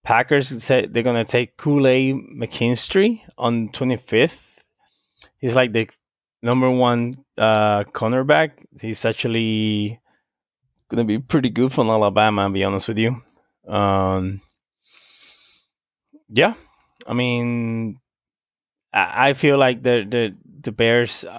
Packers 0.04 0.62
say 0.62 0.87
they're 0.87 1.02
gonna 1.02 1.25
take 1.25 1.56
Kool-Aid 1.56 2.16
McKinstry 2.37 3.21
on 3.38 3.71
25th. 3.71 4.56
He's 5.38 5.54
like 5.54 5.73
the 5.73 5.88
number 6.42 6.71
one 6.71 7.25
uh, 7.38 7.85
cornerback. 7.85 8.52
He's 8.80 9.04
actually 9.04 10.00
gonna 10.88 11.04
be 11.04 11.18
pretty 11.18 11.50
good 11.50 11.73
from 11.73 11.88
Alabama. 11.88 12.42
I'll 12.42 12.50
be 12.50 12.64
honest 12.64 12.88
with 12.88 12.99
you. 12.99 13.23
Um, 13.66 14.40
yeah, 16.28 16.54
I 17.06 17.14
mean, 17.14 18.00
I, 18.92 19.30
I 19.30 19.35
feel 19.35 19.56
like 19.56 19.82
the 19.82 20.04
the 20.09 20.37
the 20.62 20.73
Bears. 20.73 21.25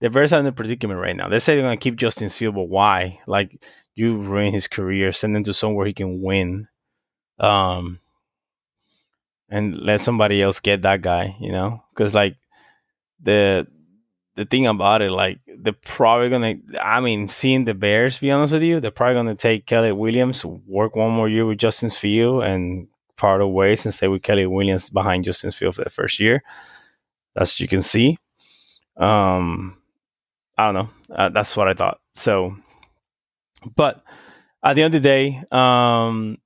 The 0.00 0.10
Bears 0.10 0.32
are 0.32 0.38
in 0.38 0.46
a 0.46 0.52
predicament 0.52 1.00
right 1.00 1.16
now. 1.16 1.28
They 1.28 1.40
say 1.40 1.54
they're 1.54 1.64
gonna 1.64 1.76
keep 1.76 1.96
Justin 1.96 2.28
Field, 2.28 2.54
but 2.54 2.68
why? 2.68 3.18
Like 3.26 3.60
you 3.98 4.18
ruin 4.18 4.52
his 4.52 4.68
career, 4.68 5.12
send 5.12 5.36
him 5.36 5.44
to 5.44 5.54
somewhere 5.54 5.86
he 5.86 5.92
can 5.92 6.22
win, 6.22 6.68
um, 7.40 7.98
and 9.50 9.78
let 9.78 10.00
somebody 10.00 10.40
else 10.42 10.60
get 10.60 10.82
that 10.82 11.02
guy. 11.02 11.36
You 11.40 11.52
know, 11.52 11.82
because 11.92 12.14
like 12.14 12.36
the 13.22 13.66
the 14.36 14.44
thing 14.44 14.68
about 14.68 15.02
it, 15.02 15.10
like 15.10 15.40
they're 15.46 15.72
probably 15.72 16.30
gonna. 16.30 16.54
I 16.80 17.00
mean, 17.00 17.28
seeing 17.28 17.64
the 17.64 17.74
Bears, 17.74 18.18
be 18.20 18.30
honest 18.30 18.52
with 18.52 18.62
you, 18.62 18.80
they're 18.80 18.92
probably 18.92 19.14
gonna 19.16 19.34
take 19.34 19.66
Kelly 19.66 19.92
Williams, 19.92 20.44
work 20.44 20.94
one 20.94 21.10
more 21.10 21.28
year 21.28 21.44
with 21.44 21.58
Justin 21.58 21.90
Field, 21.90 22.44
and 22.44 22.86
part 23.16 23.42
of 23.42 23.50
ways 23.50 23.84
and 23.84 23.92
stay 23.92 24.06
with 24.08 24.22
Kelly 24.22 24.46
Williams 24.46 24.90
behind 24.90 25.24
Justin 25.24 25.50
Field 25.50 25.74
for 25.74 25.82
the 25.84 25.90
first 25.90 26.20
year. 26.20 26.42
That's 27.34 27.58
you 27.58 27.66
can 27.68 27.82
see. 27.82 28.18
Um, 28.96 29.82
I 30.56 30.66
don't 30.66 30.74
know. 30.74 31.14
Uh, 31.14 31.28
that's 31.30 31.56
what 31.56 31.68
I 31.68 31.74
thought. 31.74 31.98
So 32.12 32.56
but 33.76 34.02
at 34.64 34.74
the 34.74 34.82
end 34.82 34.94
of 34.94 35.02
the 35.02 35.08
day, 35.08 35.42
um, 35.50 36.38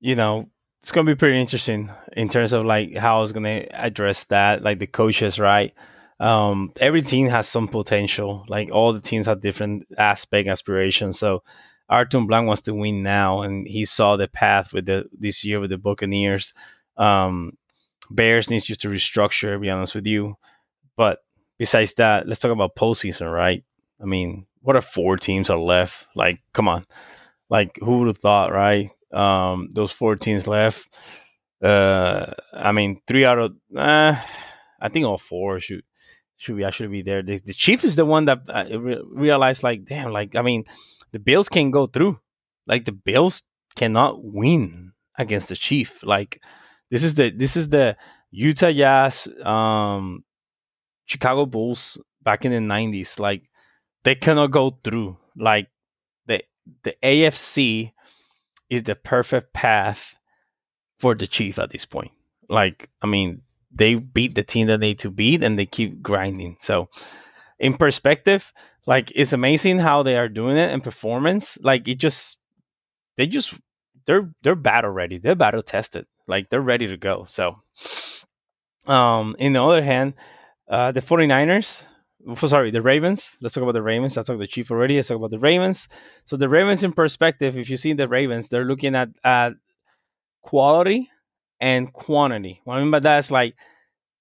you 0.00 0.14
know, 0.16 0.48
it's 0.80 0.90
gonna 0.90 1.06
be 1.06 1.14
pretty 1.14 1.40
interesting 1.40 1.90
in 2.16 2.28
terms 2.28 2.52
of 2.52 2.64
like 2.64 2.96
how 2.96 3.18
I 3.18 3.20
was 3.20 3.32
gonna 3.32 3.66
address 3.70 4.24
that, 4.24 4.62
like 4.62 4.78
the 4.78 4.86
coaches, 4.86 5.38
right? 5.38 5.72
Um, 6.18 6.72
every 6.80 7.02
team 7.02 7.28
has 7.28 7.48
some 7.48 7.68
potential. 7.68 8.44
Like 8.48 8.70
all 8.72 8.92
the 8.92 9.00
teams 9.00 9.26
have 9.26 9.40
different 9.40 9.86
aspect 9.96 10.48
aspirations. 10.48 11.18
So 11.18 11.42
Arthur 11.88 12.20
Blank 12.20 12.46
wants 12.46 12.62
to 12.62 12.74
win 12.74 13.02
now, 13.02 13.42
and 13.42 13.66
he 13.66 13.84
saw 13.84 14.16
the 14.16 14.28
path 14.28 14.72
with 14.72 14.86
the 14.86 15.08
this 15.12 15.44
year 15.44 15.60
with 15.60 15.70
the 15.70 15.78
Buccaneers. 15.78 16.54
Um, 16.96 17.56
Bears 18.10 18.50
needs 18.50 18.64
just 18.64 18.82
to 18.82 18.88
restructure. 18.88 19.54
To 19.54 19.58
be 19.58 19.70
honest 19.70 19.94
with 19.94 20.06
you, 20.06 20.36
but 20.96 21.20
besides 21.58 21.94
that, 21.94 22.26
let's 22.28 22.40
talk 22.40 22.52
about 22.52 22.76
postseason, 22.76 23.32
right? 23.32 23.64
I 24.00 24.04
mean, 24.06 24.46
what 24.62 24.76
if 24.76 24.84
four 24.84 25.16
teams 25.16 25.50
are 25.50 25.58
left? 25.58 26.06
Like, 26.14 26.40
come 26.54 26.68
on. 26.68 26.84
Like, 27.50 27.78
who 27.80 27.98
would 27.98 28.08
have 28.08 28.18
thought, 28.18 28.52
right? 28.52 28.90
Um, 29.12 29.68
those 29.74 29.92
four 29.92 30.16
teams 30.16 30.46
left. 30.46 30.88
Uh, 31.62 32.32
I 32.52 32.72
mean, 32.72 33.00
three 33.06 33.24
out 33.24 33.38
of, 33.38 33.52
uh, 33.76 34.16
I 34.80 34.88
think 34.88 35.06
all 35.06 35.18
four 35.18 35.60
should 35.60 35.82
should 36.36 36.56
be 36.56 36.64
actually 36.64 36.88
be 36.88 37.02
there. 37.02 37.22
The, 37.22 37.38
the 37.38 37.54
Chief 37.54 37.84
is 37.84 37.94
the 37.94 38.04
one 38.04 38.24
that 38.24 38.40
I 38.48 38.74
re- 38.74 39.02
realized, 39.06 39.62
like, 39.62 39.84
damn, 39.84 40.10
like, 40.12 40.34
I 40.34 40.42
mean, 40.42 40.64
the 41.12 41.20
Bills 41.20 41.48
can't 41.48 41.72
go 41.72 41.86
through. 41.86 42.18
Like, 42.66 42.84
the 42.84 42.92
Bills 42.92 43.42
cannot 43.76 44.24
win 44.24 44.92
against 45.16 45.50
the 45.50 45.56
Chief. 45.56 46.02
Like, 46.02 46.40
this 46.90 47.04
is 47.04 47.14
the 47.14 47.30
this 47.30 47.56
is 47.56 47.68
the 47.68 47.96
Utah 48.32 48.72
Jazz, 48.72 49.28
um, 49.44 50.24
Chicago 51.06 51.46
Bulls 51.46 52.00
back 52.22 52.44
in 52.44 52.52
the 52.52 52.58
'90s. 52.58 53.20
Like, 53.20 53.44
they 54.04 54.14
cannot 54.14 54.50
go 54.50 54.70
through. 54.82 55.16
Like 55.36 55.68
the 56.26 56.42
the 56.82 56.94
AFC 57.02 57.92
is 58.70 58.82
the 58.84 58.94
perfect 58.94 59.52
path 59.52 60.14
for 60.98 61.14
the 61.14 61.26
Chief 61.26 61.58
at 61.58 61.70
this 61.70 61.84
point. 61.84 62.12
Like 62.48 62.88
I 63.00 63.06
mean, 63.06 63.42
they 63.72 63.94
beat 63.94 64.34
the 64.34 64.42
team 64.42 64.66
that 64.68 64.80
they 64.80 64.88
need 64.88 65.00
to 65.00 65.10
beat 65.10 65.42
and 65.42 65.58
they 65.58 65.66
keep 65.66 66.02
grinding. 66.02 66.56
So 66.60 66.88
in 67.58 67.74
perspective, 67.74 68.52
like 68.86 69.12
it's 69.14 69.32
amazing 69.32 69.78
how 69.78 70.02
they 70.02 70.16
are 70.16 70.28
doing 70.28 70.56
it 70.56 70.70
in 70.72 70.80
performance. 70.80 71.56
Like 71.60 71.88
it 71.88 71.96
just 71.98 72.38
they 73.16 73.26
just 73.26 73.54
they're 74.06 74.28
they're 74.42 74.54
battle 74.54 74.90
ready. 74.90 75.18
They're 75.18 75.34
battle 75.34 75.62
tested. 75.62 76.06
Like 76.26 76.50
they're 76.50 76.60
ready 76.60 76.88
to 76.88 76.96
go. 76.96 77.24
So 77.26 77.56
um 78.86 79.36
in 79.38 79.52
the 79.52 79.62
other 79.62 79.82
hand, 79.82 80.14
uh 80.68 80.92
the 80.92 81.00
49ers 81.00 81.84
sorry, 82.36 82.70
the 82.70 82.82
Ravens. 82.82 83.36
Let's 83.40 83.54
talk 83.54 83.62
about 83.62 83.72
the 83.72 83.82
Ravens. 83.82 84.16
I 84.16 84.22
talked 84.22 84.38
the 84.38 84.46
Chief 84.46 84.70
already. 84.70 84.96
Let's 84.96 85.08
talk 85.08 85.18
about 85.18 85.30
the 85.30 85.38
Ravens. 85.38 85.88
So 86.24 86.36
the 86.36 86.48
Ravens 86.48 86.82
in 86.82 86.92
perspective, 86.92 87.56
if 87.56 87.68
you 87.68 87.76
see 87.76 87.92
the 87.92 88.08
Ravens, 88.08 88.48
they're 88.48 88.64
looking 88.64 88.94
at 88.94 89.08
at 89.24 89.52
quality 90.42 91.10
and 91.60 91.92
quantity. 91.92 92.60
What 92.64 92.76
I 92.76 92.80
mean 92.80 92.90
by 92.90 93.00
that 93.00 93.18
is 93.18 93.30
like 93.30 93.54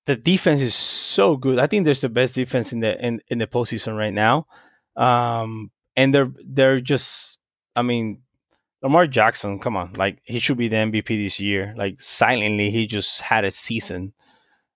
the 0.05 0.15
defense 0.15 0.61
is 0.61 0.75
so 0.75 1.35
good. 1.37 1.59
I 1.59 1.67
think 1.67 1.85
there's 1.85 2.01
the 2.01 2.09
best 2.09 2.35
defense 2.35 2.73
in 2.73 2.79
the 2.79 3.05
in, 3.05 3.21
in 3.27 3.37
the 3.37 3.47
postseason 3.47 3.97
right 3.97 4.13
now. 4.13 4.47
Um, 4.95 5.71
and 5.95 6.13
they're 6.13 6.31
they're 6.45 6.81
just 6.81 7.39
I 7.75 7.81
mean 7.81 8.21
Lamar 8.81 9.05
Jackson, 9.05 9.59
come 9.59 9.77
on, 9.77 9.93
like 9.93 10.21
he 10.23 10.39
should 10.39 10.57
be 10.57 10.67
the 10.67 10.77
MVP 10.77 11.07
this 11.07 11.39
year. 11.39 11.73
Like 11.77 12.01
silently, 12.01 12.71
he 12.71 12.87
just 12.87 13.21
had 13.21 13.45
a 13.45 13.51
season. 13.51 14.13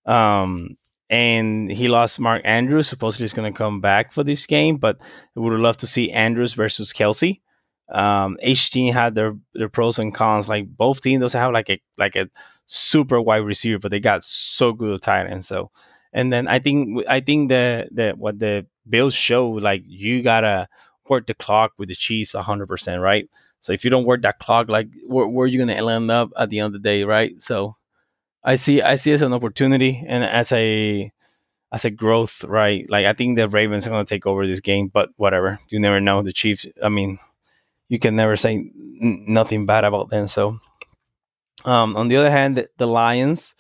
Um, 0.06 0.78
and 1.10 1.72
he 1.72 1.88
lost 1.88 2.20
Mark 2.20 2.42
Andrews. 2.46 2.88
Supposedly 2.88 3.26
he's 3.26 3.34
going 3.34 3.52
to 3.52 3.58
come 3.58 3.82
back 3.82 4.12
for 4.12 4.24
this 4.24 4.46
game, 4.46 4.78
but 4.78 4.98
I 5.36 5.40
would 5.40 5.60
loved 5.60 5.82
to 5.82 5.88
see 5.88 6.12
Andrews 6.12 6.54
versus 6.54 6.94
Kelce. 6.94 7.42
Um, 7.90 8.38
each 8.42 8.72
team 8.72 8.94
had 8.94 9.14
their 9.14 9.36
their 9.54 9.70
pros 9.70 10.00
and 10.00 10.14
cons. 10.14 10.50
Like 10.50 10.68
both 10.68 11.02
teams 11.02 11.22
doesn't 11.22 11.40
have 11.40 11.54
like 11.54 11.70
a 11.70 11.80
like 11.98 12.16
a 12.16 12.30
super 12.66 13.22
wide 13.22 13.38
receiver, 13.46 13.80
but 13.80 13.92
they 13.92 14.00
got 14.00 14.24
so 14.24 14.74
good 14.74 14.96
at 14.96 15.02
tight 15.04 15.28
end. 15.28 15.46
So, 15.46 15.70
and 16.12 16.34
then 16.34 16.48
I 16.48 16.60
think 16.60 17.06
I 17.08 17.20
think 17.20 17.50
the 17.50 17.88
the 17.92 18.14
what 18.18 18.40
the 18.40 18.66
Bills 18.90 19.14
show 19.14 19.50
like 19.50 19.84
you 19.86 20.24
gotta 20.24 20.68
work 21.08 21.28
the 21.28 21.36
clock 21.36 21.74
with 21.78 21.90
the 21.90 21.96
Chiefs 21.96 22.34
100%, 22.34 23.02
right? 23.02 23.30
So 23.62 23.74
if 23.74 23.84
you 23.84 23.92
don't 23.92 24.06
work 24.06 24.24
that 24.24 24.40
clock, 24.40 24.70
like 24.70 24.88
where, 25.08 25.28
where 25.28 25.46
are 25.46 25.48
you 25.48 25.60
gonna 25.60 25.74
end 25.74 26.10
up 26.10 26.32
at 26.38 26.50
the 26.50 26.60
end 26.60 26.68
of 26.68 26.74
the 26.74 26.88
day, 26.88 27.04
right? 27.04 27.40
So 27.42 27.76
I 28.46 28.56
see 28.56 28.82
I 28.82 28.96
see 28.96 29.12
as 29.12 29.22
an 29.24 29.34
opportunity 29.34 30.02
and 30.08 30.24
as 30.24 30.54
a 30.54 31.12
as 31.74 31.86
a 31.86 31.92
growth, 31.92 32.44
right? 32.46 32.86
Like 32.90 33.06
I 33.08 33.14
think 33.14 33.38
the 33.38 33.50
Ravens 33.50 33.88
are 33.88 33.92
going 33.92 34.06
to 34.06 34.10
take 34.16 34.26
over 34.28 34.48
this 34.48 34.62
game, 34.62 34.90
but 34.90 35.10
whatever. 35.18 35.60
You 35.70 35.80
never 35.80 36.02
know. 36.02 36.24
The 36.24 36.34
Chiefs. 36.34 36.66
I 36.84 36.90
mean, 36.90 37.20
you 37.90 38.00
can 38.00 38.16
never 38.16 38.38
say 38.38 38.54
n- 38.56 39.26
nothing 39.28 39.66
bad 39.66 39.86
about 39.86 40.10
them. 40.10 40.28
So, 40.28 40.60
um, 41.66 41.96
on 41.98 42.08
the 42.08 42.18
other 42.18 42.32
hand, 42.32 42.58
the, 42.58 42.70
the 42.78 42.88
Lions, 42.88 43.56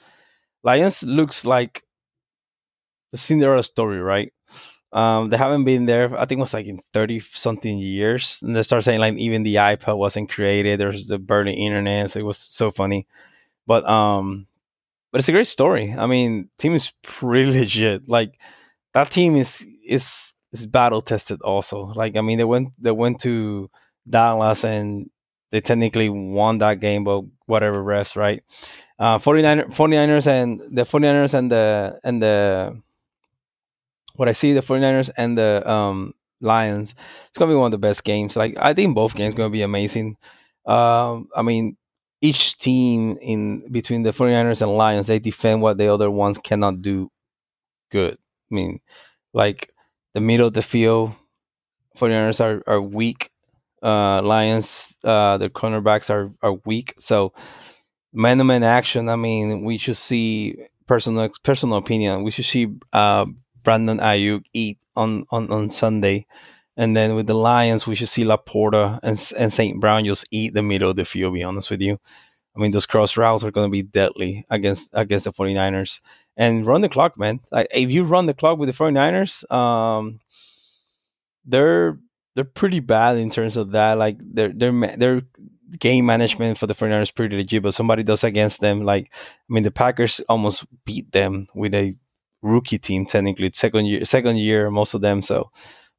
Lions 0.63 1.03
looks 1.03 1.45
like 1.45 1.83
the 3.11 3.17
Cinderella 3.17 3.63
story, 3.63 3.99
right? 3.99 4.31
Um, 4.93 5.29
they 5.29 5.37
haven't 5.37 5.65
been 5.65 5.85
there. 5.85 6.17
I 6.19 6.25
think 6.25 6.39
it 6.39 6.43
was 6.43 6.53
like 6.53 6.67
in 6.67 6.81
thirty 6.93 7.19
something 7.19 7.77
years, 7.79 8.39
and 8.43 8.55
they 8.55 8.63
start 8.63 8.83
saying 8.85 8.99
like 9.01 9.15
even 9.15 9.43
the 9.43 9.55
iPod 9.55 9.97
wasn't 9.97 10.29
created. 10.31 10.79
There's 10.79 11.07
the 11.07 11.19
burning 11.19 11.57
internet, 11.57 12.11
so 12.11 12.19
it 12.19 12.25
was 12.25 12.37
so 12.39 12.71
funny. 12.71 13.07
But 13.67 13.87
um, 13.89 14.47
but 15.15 15.19
it's 15.19 15.29
a 15.29 15.31
great 15.31 15.47
story. 15.47 15.95
I 15.97 16.07
mean, 16.07 16.49
team 16.59 16.75
is 16.75 16.91
pretty 17.01 17.49
legit. 17.59 18.09
Like 18.09 18.37
that 18.93 19.11
team 19.11 19.37
is 19.37 19.65
is 19.87 20.33
is 20.51 20.65
battle 20.65 21.01
tested 21.01 21.41
also. 21.41 21.85
Like 21.95 22.17
I 22.17 22.21
mean, 22.21 22.37
they 22.37 22.43
went 22.43 22.73
they 22.77 22.91
went 22.91 23.21
to 23.21 23.69
Dallas 24.09 24.65
and 24.65 25.09
they 25.53 25.61
technically 25.61 26.09
won 26.09 26.57
that 26.57 26.81
game, 26.81 27.05
but 27.05 27.21
whatever 27.45 27.81
refs, 27.81 28.17
right? 28.17 28.43
Uh, 28.99 29.17
49, 29.17 29.71
49ers 29.71 30.27
and 30.27 30.59
the 30.75 30.83
49ers 30.83 31.33
and 31.33 31.49
the 31.49 31.97
and 32.03 32.21
the 32.21 32.81
what 34.17 34.27
I 34.27 34.33
see 34.33 34.51
the 34.51 34.59
49ers 34.59 35.11
and 35.15 35.37
the 35.37 35.63
um, 35.65 36.13
Lions. 36.41 36.93
It's 37.29 37.37
gonna 37.37 37.53
be 37.53 37.55
one 37.55 37.67
of 37.73 37.79
the 37.79 37.87
best 37.87 38.03
games. 38.03 38.35
Like 38.35 38.57
I 38.59 38.73
think 38.73 38.95
both 38.95 39.15
games 39.15 39.33
gonna 39.33 39.49
be 39.49 39.61
amazing. 39.61 40.17
Um, 40.65 41.29
I 41.33 41.41
mean, 41.41 41.77
each 42.25 42.57
team 42.57 43.17
in 43.21 43.71
between 43.71 44.03
the 44.03 44.11
49ers 44.11 44.61
and 44.61 44.71
Lions, 44.71 45.07
they 45.07 45.19
defend 45.19 45.61
what 45.61 45.77
the 45.77 45.93
other 45.93 46.09
ones 46.09 46.37
cannot 46.37 46.81
do 46.81 47.09
good. 47.91 48.17
I 48.51 48.55
mean, 48.55 48.79
like 49.33 49.69
the 50.13 50.21
middle 50.21 50.47
of 50.47 50.53
the 50.53 50.61
field, 50.61 51.11
49ers 51.97 52.41
are, 52.43 52.63
are 52.67 52.81
weak. 52.81 53.29
Uh, 53.83 54.21
Lions, 54.21 54.93
uh, 55.03 55.37
the 55.37 55.49
cornerbacks 55.49 56.09
are, 56.09 56.31
are 56.41 56.57
weak. 56.65 56.95
So 56.99 57.33
man 58.13 58.37
to 58.39 58.43
man 58.43 58.63
action, 58.63 59.09
I 59.09 59.15
mean, 59.15 59.63
we 59.63 59.77
should 59.77 59.97
see 59.97 60.57
personal 60.87 61.29
personal 61.43 61.77
opinion. 61.77 62.23
We 62.23 62.31
should 62.31 62.45
see 62.45 62.67
uh, 62.93 63.25
Brandon 63.63 63.99
Aiyuk 63.99 64.43
eat 64.53 64.79
on, 64.95 65.25
on, 65.29 65.51
on 65.51 65.69
Sunday. 65.69 66.25
And 66.77 66.95
then 66.95 67.15
with 67.15 67.27
the 67.27 67.33
Lions, 67.33 67.87
we 67.87 67.95
should 67.95 68.09
see 68.09 68.25
LaPorta 68.25 68.99
and, 69.01 69.33
and 69.37 69.53
St. 69.53 69.79
Brown 69.79 70.05
just 70.05 70.27
eat 70.31 70.53
the 70.53 70.63
middle 70.63 70.89
of 70.89 70.95
the 70.95 71.05
field, 71.05 71.33
be 71.33 71.43
honest 71.43 71.71
with 71.71 71.81
you. 71.81 71.97
I 72.55 72.59
mean, 72.59 72.71
those 72.71 72.85
cross 72.85 73.17
routes 73.17 73.43
are 73.43 73.51
going 73.51 73.67
to 73.67 73.71
be 73.71 73.81
deadly 73.81 74.45
against 74.49 74.89
against 74.93 75.25
the 75.25 75.33
49ers. 75.33 75.99
And 76.37 76.65
run 76.65 76.81
the 76.81 76.89
clock, 76.89 77.17
man. 77.17 77.39
Like, 77.51 77.67
if 77.71 77.91
you 77.91 78.03
run 78.03 78.25
the 78.25 78.33
clock 78.33 78.57
with 78.57 78.67
the 78.67 78.73
49ers, 78.73 79.49
um, 79.51 80.19
they're 81.45 81.99
they're 82.35 82.43
pretty 82.43 82.81
bad 82.81 83.17
in 83.17 83.29
terms 83.29 83.55
of 83.57 83.71
that. 83.71 83.97
Like, 83.97 84.17
their 84.19 84.49
their 84.49 84.71
their 84.97 85.21
game 85.79 86.05
management 86.05 86.57
for 86.57 86.67
the 86.67 86.75
49ers 86.75 87.03
is 87.03 87.11
pretty 87.11 87.37
legit, 87.37 87.63
but 87.63 87.73
somebody 87.73 88.03
does 88.03 88.23
against 88.23 88.61
them. 88.61 88.83
Like, 88.83 89.11
I 89.13 89.53
mean, 89.53 89.63
the 89.63 89.71
Packers 89.71 90.21
almost 90.29 90.65
beat 90.85 91.11
them 91.11 91.47
with 91.53 91.73
a 91.73 91.95
rookie 92.45 92.77
team 92.77 93.05
technically 93.07 93.49
second 93.53 93.87
year 93.87 94.05
second 94.05 94.37
year 94.37 94.69
most 94.69 94.93
of 94.93 95.01
them 95.01 95.23
so 95.23 95.49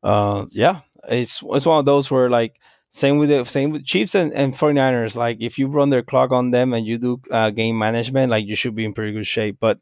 uh, 0.03 0.47
yeah 0.50 0.81
it's 1.09 1.43
it's 1.45 1.67
one 1.67 1.79
of 1.79 1.85
those 1.85 2.11
where 2.11 2.31
like 2.31 2.59
same 2.91 3.19
with 3.19 3.29
the 3.29 3.45
same 3.45 3.71
with 3.71 3.85
Chiefs 3.85 4.15
and, 4.15 4.33
and 4.33 4.55
49ers 4.55 5.17
like 5.17 5.38
if 5.41 5.59
you 5.59 5.67
run 5.67 5.91
their 5.91 6.03
clock 6.03 6.31
on 6.33 6.50
them 6.50 6.73
and 6.73 6.87
you 6.87 6.99
do 6.99 7.21
uh, 7.31 7.50
game 7.50 7.79
management 7.79 8.31
like 8.31 8.47
you 8.47 8.57
should 8.57 8.75
be 8.75 8.85
in 8.85 8.95
pretty 8.95 9.12
good 9.12 9.26
shape. 9.26 9.59
But 9.61 9.79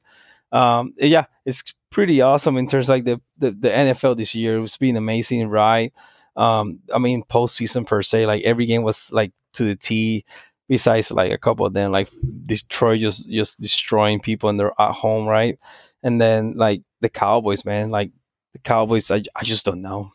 um, 0.53 0.95
yeah 0.99 1.27
it's 1.45 1.75
pretty 1.91 2.21
awesome 2.23 2.57
in 2.57 2.67
terms 2.67 2.87
of 2.87 2.95
like 2.95 3.05
the, 3.05 3.21
the, 3.39 3.51
the 3.53 3.69
NFL 3.69 4.17
this 4.17 4.35
year. 4.35 4.63
It's 4.63 4.77
been 4.77 4.97
amazing 4.97 5.49
right? 5.49 5.93
Um, 6.37 6.81
I 6.93 6.99
mean 6.99 7.23
postseason 7.23 7.87
per 7.87 8.03
se 8.03 8.27
like 8.27 8.43
every 8.43 8.67
game 8.67 8.83
was 8.83 9.11
like 9.13 9.33
to 9.55 9.65
the 9.65 9.77
T 9.77 10.25
besides 10.69 11.11
like 11.11 11.31
a 11.31 11.39
couple 11.39 11.67
of 11.67 11.73
them 11.73 11.93
like 11.93 12.09
Detroit 12.47 13.01
just 13.01 13.29
just 13.29 13.61
destroying 13.61 14.21
people 14.21 14.49
and 14.49 14.59
they're 14.59 14.73
at 14.79 14.93
home 14.93 15.27
right? 15.27 15.59
And 16.03 16.21
then 16.21 16.55
like 16.57 16.83
the 17.01 17.09
Cowboys, 17.09 17.65
man, 17.65 17.91
like 17.91 18.11
the 18.55 18.61
Cowboys, 18.61 19.11
I, 19.11 19.23
I 19.37 19.45
just 19.45 19.67
don't 19.67 19.83
know. 19.83 20.13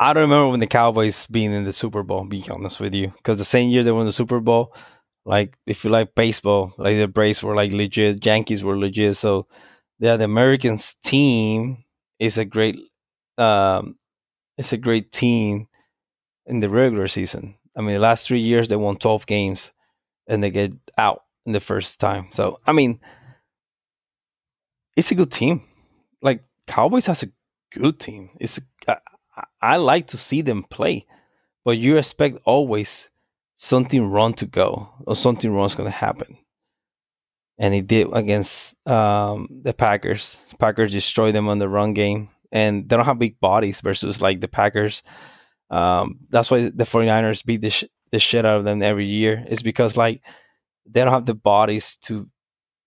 I 0.00 0.12
don't 0.12 0.24
remember 0.30 0.48
when 0.50 0.60
the 0.60 0.66
Cowboys 0.66 1.26
being 1.26 1.52
in 1.52 1.64
the 1.64 1.72
Super 1.72 2.02
Bowl. 2.02 2.24
Be 2.24 2.44
honest 2.50 2.80
with 2.80 2.94
you, 2.94 3.08
because 3.16 3.38
the 3.38 3.44
same 3.44 3.70
year 3.70 3.84
they 3.84 3.92
won 3.92 4.06
the 4.06 4.12
Super 4.12 4.40
Bowl, 4.40 4.74
like 5.24 5.56
if 5.66 5.84
you 5.84 5.90
like 5.90 6.14
baseball, 6.14 6.72
like 6.78 6.96
the 6.96 7.06
Braves 7.08 7.42
were 7.42 7.54
like 7.54 7.72
legit, 7.72 8.24
Yankees 8.24 8.64
were 8.64 8.78
legit. 8.78 9.16
So 9.16 9.46
yeah, 9.98 10.16
the 10.16 10.24
Americans 10.24 10.94
team 11.04 11.84
is 12.18 12.38
a 12.38 12.44
great, 12.44 12.76
um, 13.36 13.96
it's 14.58 14.72
a 14.72 14.78
great 14.78 15.12
team 15.12 15.68
in 16.46 16.60
the 16.60 16.70
regular 16.70 17.08
season. 17.08 17.56
I 17.76 17.82
mean, 17.82 17.94
the 17.94 18.00
last 18.00 18.26
three 18.26 18.40
years 18.40 18.68
they 18.68 18.76
won 18.76 18.96
12 18.96 19.26
games, 19.26 19.72
and 20.28 20.42
they 20.42 20.50
get 20.50 20.72
out 20.98 21.24
in 21.46 21.52
the 21.52 21.60
first 21.60 22.00
time. 22.00 22.28
So 22.32 22.60
I 22.66 22.72
mean, 22.72 23.00
it's 24.96 25.10
a 25.10 25.14
good 25.14 25.32
team. 25.32 25.67
Like 26.22 26.44
Cowboys 26.66 27.06
has 27.06 27.22
a 27.22 27.32
good 27.72 27.98
team. 27.98 28.30
It's 28.40 28.60
I, 29.60 29.76
like 29.76 30.08
to 30.08 30.16
see 30.16 30.42
them 30.42 30.64
play, 30.64 31.06
but 31.64 31.78
you 31.78 31.96
expect 31.96 32.40
always 32.44 33.08
something 33.56 34.10
wrong 34.10 34.34
to 34.34 34.46
go 34.46 34.90
or 35.06 35.14
something 35.14 35.52
wrong 35.52 35.66
is 35.66 35.74
going 35.74 35.90
to 35.90 35.96
happen. 35.96 36.38
And 37.58 37.74
he 37.74 37.80
did 37.80 38.08
against 38.12 38.74
um, 38.86 39.48
the 39.62 39.74
Packers. 39.74 40.36
Packers 40.58 40.92
destroyed 40.92 41.34
them 41.34 41.48
on 41.48 41.58
the 41.58 41.68
run 41.68 41.92
game, 41.92 42.30
and 42.52 42.88
they 42.88 42.96
don't 42.96 43.04
have 43.04 43.18
big 43.18 43.40
bodies 43.40 43.80
versus 43.80 44.22
like 44.22 44.40
the 44.40 44.48
Packers. 44.48 45.02
Um, 45.70 46.20
that's 46.30 46.50
why 46.50 46.68
the 46.68 46.84
49ers 46.84 47.44
beat 47.44 47.60
the, 47.60 47.70
sh- 47.70 47.84
the 48.12 48.20
shit 48.20 48.46
out 48.46 48.58
of 48.58 48.64
them 48.64 48.82
every 48.82 49.06
year. 49.06 49.44
It's 49.48 49.62
because 49.62 49.96
like 49.96 50.22
they 50.86 51.02
don't 51.02 51.12
have 51.12 51.26
the 51.26 51.34
bodies 51.34 51.96
to 52.02 52.28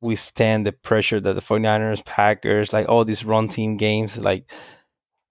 withstand 0.02 0.66
the 0.66 0.72
pressure 0.72 1.20
that 1.20 1.34
the 1.34 1.42
49ers, 1.42 2.04
Packers, 2.04 2.74
like 2.74 2.90
all 2.90 3.06
these 3.06 3.24
run 3.24 3.48
team 3.48 3.78
games, 3.78 4.18
like 4.18 4.52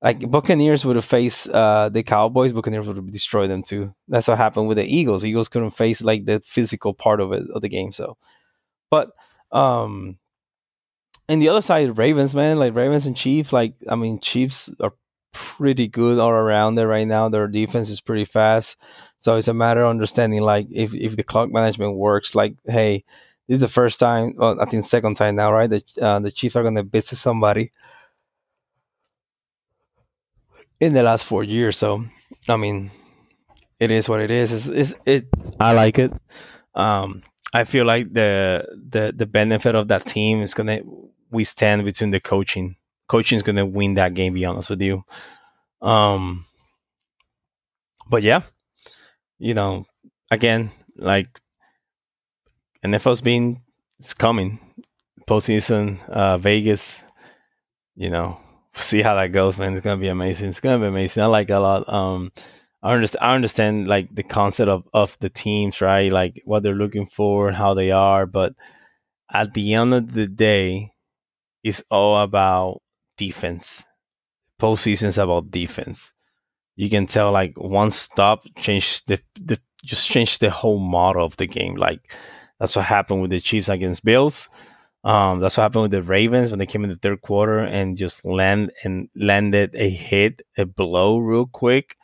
like 0.03 0.31
Buccaneers 0.31 0.85
would 0.85 0.97
have 0.97 1.05
faced 1.05 1.49
uh, 1.49 1.91
the 1.91 2.03
Cowboys, 2.03 2.53
Buccaneers 2.55 2.87
would 2.87 2.97
have 2.97 3.13
destroyed 3.13 3.51
them 3.51 3.63
too. 3.63 3.95
That's 4.09 4.29
what 4.29 4.39
happened 4.39 4.69
with 4.69 4.79
the 4.79 4.85
Eagles. 4.85 5.25
Eagles 5.25 5.49
couldn't 5.49 5.71
face 5.71 6.01
like 6.01 6.25
the 6.25 6.41
physical 6.41 6.95
part 6.95 7.21
of 7.21 7.33
it 7.33 7.43
of 7.55 7.61
the 7.61 7.69
game. 7.69 7.93
So, 7.93 8.17
but 8.91 9.11
um, 9.53 10.19
and 11.29 11.43
the 11.43 11.51
other 11.51 11.61
side, 11.61 11.99
Ravens, 11.99 12.35
man, 12.35 12.59
like 12.59 12.75
Ravens 12.75 13.07
and 13.07 13.17
Chiefs, 13.17 13.53
like 13.53 13.75
I 13.89 13.97
mean, 13.97 14.21
Chiefs 14.21 14.71
are 14.81 14.95
pretty 15.33 15.87
good 15.87 16.19
all 16.19 16.31
around 16.31 16.75
there 16.75 16.89
right 16.89 17.07
now. 17.07 17.29
Their 17.29 17.47
defense 17.47 17.91
is 17.91 18.01
pretty 18.01 18.25
fast, 18.25 18.77
so 19.19 19.37
it's 19.37 19.49
a 19.49 19.55
matter 19.55 19.83
of 19.83 19.91
understanding 19.91 20.41
like 20.41 20.69
if 20.71 20.95
if 20.95 21.17
the 21.17 21.23
clock 21.25 21.51
management 21.51 21.97
works. 21.97 22.35
Like, 22.35 22.55
hey, 22.65 23.05
this 23.51 23.57
is 23.57 23.63
the 23.63 23.69
first 23.69 23.99
time, 23.99 24.35
well, 24.37 24.61
I 24.61 24.67
think 24.67 24.85
second 24.85 25.17
time 25.17 25.35
now, 25.35 25.53
right? 25.53 25.69
That 25.69 25.99
uh, 25.99 26.21
the 26.21 26.31
Chiefs 26.31 26.55
are 26.55 26.63
going 26.63 26.77
to 26.77 26.85
visit 26.85 27.17
somebody 27.17 27.73
in 30.79 30.93
the 30.93 31.03
last 31.03 31.27
four 31.27 31.43
years. 31.43 31.77
So, 31.77 32.05
I 32.49 32.57
mean, 32.57 32.93
it 33.81 33.91
is 33.91 34.09
what 34.09 34.21
it 34.21 34.31
is. 34.31 34.53
It's, 34.53 34.69
it's, 34.69 34.95
it. 35.05 35.27
I 35.59 35.73
like 35.73 35.99
it. 35.99 36.13
Um, 36.77 37.25
I 37.53 37.65
feel 37.65 37.85
like 37.85 38.13
the 38.13 38.69
the 38.89 39.13
the 39.17 39.27
benefit 39.27 39.75
of 39.75 39.89
that 39.89 40.07
team 40.07 40.43
is 40.43 40.55
gonna 40.55 40.83
we 41.33 41.43
stand 41.43 41.85
between 41.85 42.13
the 42.13 42.21
coaching. 42.21 42.77
Coaching 43.09 43.35
is 43.35 43.43
gonna 43.43 43.67
win 43.67 43.95
that 43.95 44.15
game. 44.15 44.35
Be 44.35 44.45
honest 44.45 44.71
with 44.71 44.81
you. 44.81 45.03
Um, 45.83 46.47
but 48.09 48.23
yeah, 48.23 48.43
you 49.41 49.55
know, 49.55 49.87
again, 50.31 50.71
like 50.95 51.27
NFL's 52.85 53.21
been 53.21 53.63
it's 53.99 54.15
coming 54.15 54.59
postseason 55.29 56.07
uh, 56.09 56.39
Vegas. 56.39 57.03
You 57.95 58.11
know, 58.11 58.41
see 58.75 59.03
how 59.03 59.15
that 59.15 59.29
goes, 59.29 59.59
man. 59.59 59.75
It's 59.75 59.85
gonna 59.85 60.01
be 60.01 60.09
amazing. 60.09 60.51
It's 60.51 60.61
gonna 60.61 60.79
be 60.79 60.87
amazing. 60.87 61.23
I 61.23 61.27
like 61.27 61.51
a 61.51 61.59
lot. 61.59 61.93
Um, 61.93 62.33
I 62.83 62.95
understand. 62.95 63.25
I 63.25 63.35
understand 63.35 63.89
like 63.89 64.15
the 64.15 64.23
concept 64.23 64.69
of 64.69 64.85
of 64.93 65.17
the 65.21 65.31
teams, 65.31 65.81
right? 65.81 66.11
Like 66.11 66.43
what 66.45 66.63
they're 66.63 66.75
looking 66.75 67.07
for 67.07 67.53
how 67.53 67.75
they 67.75 67.91
are. 67.91 68.27
But 68.27 68.55
at 69.33 69.55
the 69.55 69.75
end 69.75 69.95
of 69.95 70.13
the 70.13 70.27
day, 70.27 70.93
it's 71.63 71.83
all 71.91 72.21
about 72.23 72.81
defense. 73.17 73.85
Postseason 74.61 75.09
is 75.09 75.19
about 75.19 75.51
defense. 75.51 76.13
You 76.77 76.89
can 76.89 77.07
tell 77.07 77.31
like 77.31 77.55
one 77.57 77.91
stop 77.91 78.45
change 78.57 79.05
the 79.05 79.21
the 79.39 79.59
just 79.85 80.09
change 80.09 80.39
the 80.39 80.51
whole 80.51 80.79
model 80.79 81.25
of 81.25 81.37
the 81.37 81.47
game. 81.47 81.77
Like 81.77 82.01
that's 82.61 82.77
what 82.77 82.85
happened 82.85 83.23
with 83.23 83.31
the 83.31 83.41
Chiefs 83.41 83.71
against 83.71 84.05
Bills. 84.05 84.51
Um, 85.03 85.41
that's 85.41 85.57
what 85.57 85.63
happened 85.63 85.83
with 85.83 85.91
the 85.93 86.03
Ravens 86.03 86.51
when 86.51 86.59
they 86.59 86.67
came 86.67 86.85
in 86.85 86.91
the 86.91 86.97
third 86.97 87.23
quarter 87.23 87.61
and 87.61 87.97
just 87.97 88.23
land 88.25 88.73
and 88.85 89.09
landed 89.17 89.75
a 89.75 89.89
hit, 89.89 90.43
a 90.59 90.67
blow 90.67 91.19
real 91.19 91.47
quick 91.47 91.97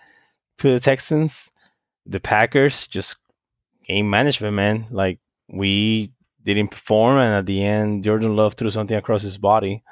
to 0.58 0.72
the 0.72 0.80
Texans. 0.80 1.50
The 2.06 2.20
Packers 2.20 2.86
just 2.86 3.18
game 3.86 4.08
management, 4.08 4.54
man. 4.54 4.86
Like 4.90 5.18
we 5.48 6.12
didn't 6.42 6.70
perform, 6.70 7.18
and 7.18 7.34
at 7.34 7.46
the 7.46 7.62
end, 7.62 8.04
Jordan 8.04 8.34
Love 8.34 8.54
threw 8.54 8.70
something 8.70 8.96
across 8.96 9.20
his 9.20 9.36
body. 9.36 9.82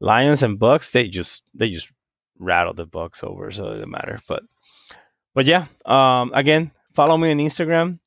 Lions 0.00 0.42
and 0.42 0.58
Bucks, 0.58 0.90
they 0.90 1.08
just 1.08 1.42
they 1.54 1.68
just 1.70 1.92
rattled 2.38 2.78
the 2.78 2.86
Bucks 2.86 3.22
over, 3.22 3.50
so 3.50 3.66
it 3.66 3.74
doesn't 3.74 3.90
matter. 3.90 4.20
But 4.26 4.42
but 5.34 5.44
yeah, 5.44 5.66
um, 5.84 6.32
again, 6.34 6.70
follow 6.94 7.18
me 7.18 7.30
on 7.30 7.38
Instagram 7.38 7.98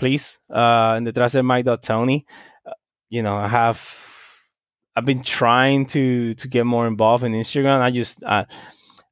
please, 0.00 0.40
uh, 0.50 0.94
in 0.98 1.04
the 1.04 1.78
Tony. 1.82 2.26
Uh, 2.66 2.72
you 3.10 3.22
know, 3.22 3.36
I 3.36 3.46
have 3.46 3.80
I've 4.96 5.04
been 5.04 5.22
trying 5.22 5.86
to 5.86 6.34
to 6.34 6.48
get 6.48 6.66
more 6.66 6.86
involved 6.86 7.22
in 7.22 7.32
Instagram. 7.32 7.80
I 7.80 7.90
just 7.92 8.22
uh, 8.24 8.46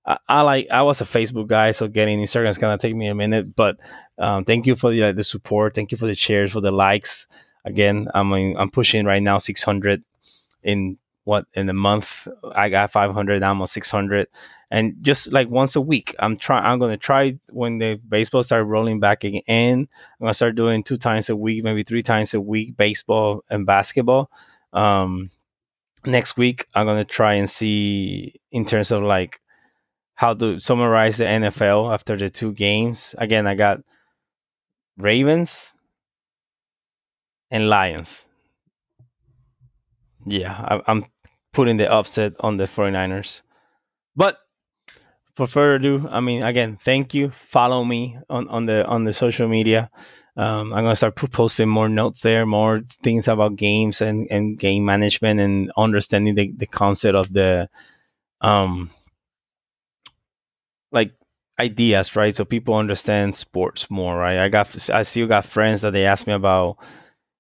I, 0.05 0.19
I, 0.29 0.41
like 0.41 0.67
I 0.71 0.83
was 0.83 1.01
a 1.01 1.05
Facebook 1.05 1.47
guy, 1.47 1.71
so 1.71 1.87
getting 1.87 2.19
Instagram 2.19 2.49
is 2.49 2.59
gonna 2.59 2.79
take 2.79 2.97
me 2.97 3.09
a 3.09 3.15
minute. 3.15 3.55
But 3.55 3.79
um, 4.19 4.45
thank 4.45 4.67
you 4.67 4.75
for 4.75 4.91
the 4.91 5.13
the 5.13 5.23
support. 5.23 5.75
Thank 5.75 5.93
you 5.93 5.99
for 5.99 6.07
the 6.07 6.17
shares, 6.17 6.53
for 6.53 6.61
the 6.61 6.73
likes. 6.73 7.29
Again, 7.65 8.09
I 8.15 8.23
mean 8.23 8.57
I'm 8.59 8.71
pushing 8.71 9.05
right 9.05 9.23
now 9.23 9.39
600 9.39 10.03
in 10.63 10.99
what 11.29 11.45
in 11.53 11.69
a 11.69 11.75
month 11.75 12.27
I 12.55 12.71
got 12.71 12.91
500, 12.91 13.43
almost 13.43 13.75
600, 13.75 14.29
and 14.71 14.97
just 15.03 15.31
like 15.31 15.51
once 15.51 15.77
a 15.77 15.81
week, 15.81 16.17
I'm 16.19 16.39
trying. 16.39 16.65
I'm 16.65 16.79
gonna 16.79 16.97
try 16.97 17.39
when 17.51 17.77
the 17.77 17.97
baseball 17.97 18.43
start 18.43 18.67
rolling 18.67 18.99
back 18.99 19.25
again. 19.25 19.87
I'm 19.87 20.25
gonna 20.25 20.33
start 20.33 20.55
doing 20.55 20.83
two 20.83 20.97
times 20.97 21.29
a 21.29 21.37
week, 21.37 21.65
maybe 21.65 21.83
three 21.83 22.03
times 22.03 22.33
a 22.33 22.41
week, 22.41 22.79
baseball 22.79 23.45
and 23.51 23.67
basketball. 23.67 24.31
Um, 24.73 25.31
next 26.07 26.39
week, 26.39 26.67
I'm 26.75 26.87
gonna 26.87 27.05
try 27.05 27.35
and 27.35 27.49
see 27.49 28.41
in 28.51 28.65
terms 28.65 28.91
of 28.91 29.03
like 29.03 29.39
how 30.15 30.33
to 30.33 30.61
summarize 30.61 31.19
the 31.19 31.25
NFL 31.25 31.93
after 31.93 32.17
the 32.17 32.31
two 32.31 32.55
games. 32.55 33.15
Again, 33.19 33.47
I 33.47 33.55
got 33.55 33.81
Ravens 34.97 35.75
and 37.51 37.69
Lions. 37.69 38.25
Yeah, 40.27 40.53
I, 40.53 40.81
I'm 40.87 41.05
putting 41.59 41.77
the 41.77 41.91
upset 41.93 42.35
on 42.39 42.57
the 42.57 42.69
49ers. 42.69 43.43
But 44.15 44.39
for 45.35 45.49
further 45.49 45.75
ado, 45.75 46.09
I 46.09 46.21
mean, 46.21 46.45
again, 46.45 46.79
thank 46.85 47.15
you. 47.15 47.33
Follow 47.51 47.85
me 47.85 48.17
on, 48.31 48.47
on 48.49 48.67
the 48.67 48.87
on 48.87 49.03
the 49.03 49.13
social 49.13 49.49
media. 49.49 49.91
Um, 50.37 50.73
I'm 50.73 50.85
gonna 50.85 50.95
start 50.95 51.17
posting 51.17 51.69
more 51.69 51.89
notes 51.89 52.21
there, 52.21 52.47
more 52.47 52.83
things 53.03 53.27
about 53.27 53.57
games 53.57 54.01
and, 54.03 54.29
and 54.31 54.57
game 54.57 54.85
management 54.85 55.41
and 55.41 55.73
understanding 55.77 56.37
the, 56.37 56.53
the 56.57 56.67
concept 56.69 57.17
of 57.17 57.33
the 57.33 57.69
um 58.41 58.89
like 60.93 61.13
ideas, 61.59 62.15
right? 62.15 62.37
So 62.37 62.45
people 62.45 62.75
understand 62.75 63.35
sports 63.35 63.91
more, 63.91 64.17
right? 64.17 64.39
I 64.39 64.49
got 64.49 64.91
I 64.91 65.03
still 65.03 65.27
got 65.27 65.45
friends 65.45 65.81
that 65.83 65.93
they 65.93 66.07
ask 66.07 66.25
me 66.29 66.35
about 66.35 66.79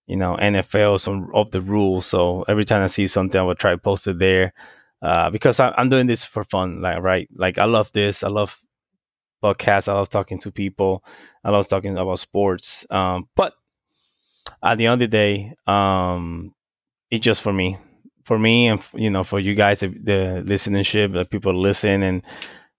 you 0.08 0.16
know 0.16 0.36
NFL 0.40 0.98
some 0.98 1.30
of 1.34 1.50
the 1.52 1.60
rules. 1.60 2.06
So 2.06 2.42
every 2.48 2.64
time 2.64 2.82
I 2.82 2.88
see 2.88 3.06
something, 3.06 3.38
I 3.38 3.44
will 3.44 3.54
try 3.54 3.72
to 3.72 3.78
post 3.78 4.08
it 4.08 4.18
there 4.18 4.54
uh, 5.02 5.30
because 5.30 5.60
I, 5.60 5.72
am 5.76 5.90
doing 5.90 6.06
this 6.06 6.24
for 6.24 6.42
fun. 6.42 6.80
Like 6.80 7.02
right, 7.02 7.28
like 7.34 7.58
I 7.58 7.66
love 7.66 7.92
this. 7.92 8.24
I 8.24 8.28
love 8.28 8.58
podcasts. 9.44 9.88
I 9.88 9.92
love 9.92 10.08
talking 10.08 10.38
to 10.40 10.50
people. 10.50 11.04
I 11.44 11.50
love 11.50 11.68
talking 11.68 11.96
about 11.96 12.18
sports. 12.18 12.86
Um, 12.90 13.28
but 13.36 13.52
at 14.62 14.78
the 14.78 14.86
end 14.86 14.94
of 14.94 14.98
the 14.98 15.06
day, 15.08 15.54
um, 15.66 16.54
it's 17.10 17.24
just 17.24 17.42
for 17.42 17.52
me, 17.52 17.76
for 18.24 18.38
me, 18.38 18.68
and 18.68 18.82
you 18.94 19.10
know, 19.10 19.24
for 19.24 19.38
you 19.38 19.54
guys, 19.54 19.80
the 19.80 20.42
listenership, 20.44 21.12
the 21.12 21.26
people 21.26 21.54
listen, 21.54 22.02
and 22.02 22.22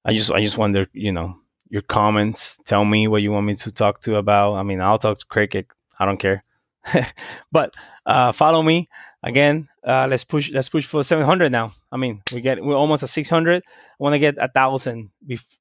I 0.03 0.13
just 0.13 0.31
I 0.31 0.41
just 0.41 0.57
wonder, 0.57 0.87
you 0.93 1.11
know, 1.11 1.35
your 1.69 1.83
comments. 1.83 2.59
Tell 2.65 2.83
me 2.83 3.07
what 3.07 3.21
you 3.21 3.31
want 3.31 3.45
me 3.45 3.55
to 3.55 3.71
talk 3.71 4.01
to 4.01 4.15
about. 4.15 4.55
I 4.55 4.63
mean, 4.63 4.81
I'll 4.81 4.97
talk 4.97 5.19
to 5.19 5.25
cricket. 5.25 5.67
I 5.99 6.05
don't 6.05 6.19
care. 6.19 6.43
but 7.51 7.73
uh, 8.05 8.31
follow 8.31 8.61
me 8.61 8.89
again. 9.23 9.67
Uh, 9.85 10.07
let's 10.09 10.23
push. 10.23 10.49
Let's 10.51 10.69
push 10.69 10.85
for 10.85 11.03
700 11.03 11.51
now. 11.51 11.73
I 11.91 11.97
mean, 11.97 12.21
we 12.33 12.41
get 12.41 12.63
we're 12.63 12.75
almost 12.75 13.03
at 13.03 13.09
600. 13.09 13.63
I 13.65 14.03
want 14.03 14.13
to 14.13 14.19
get 14.19 14.35
a 14.39 14.47
thousand. 14.47 15.11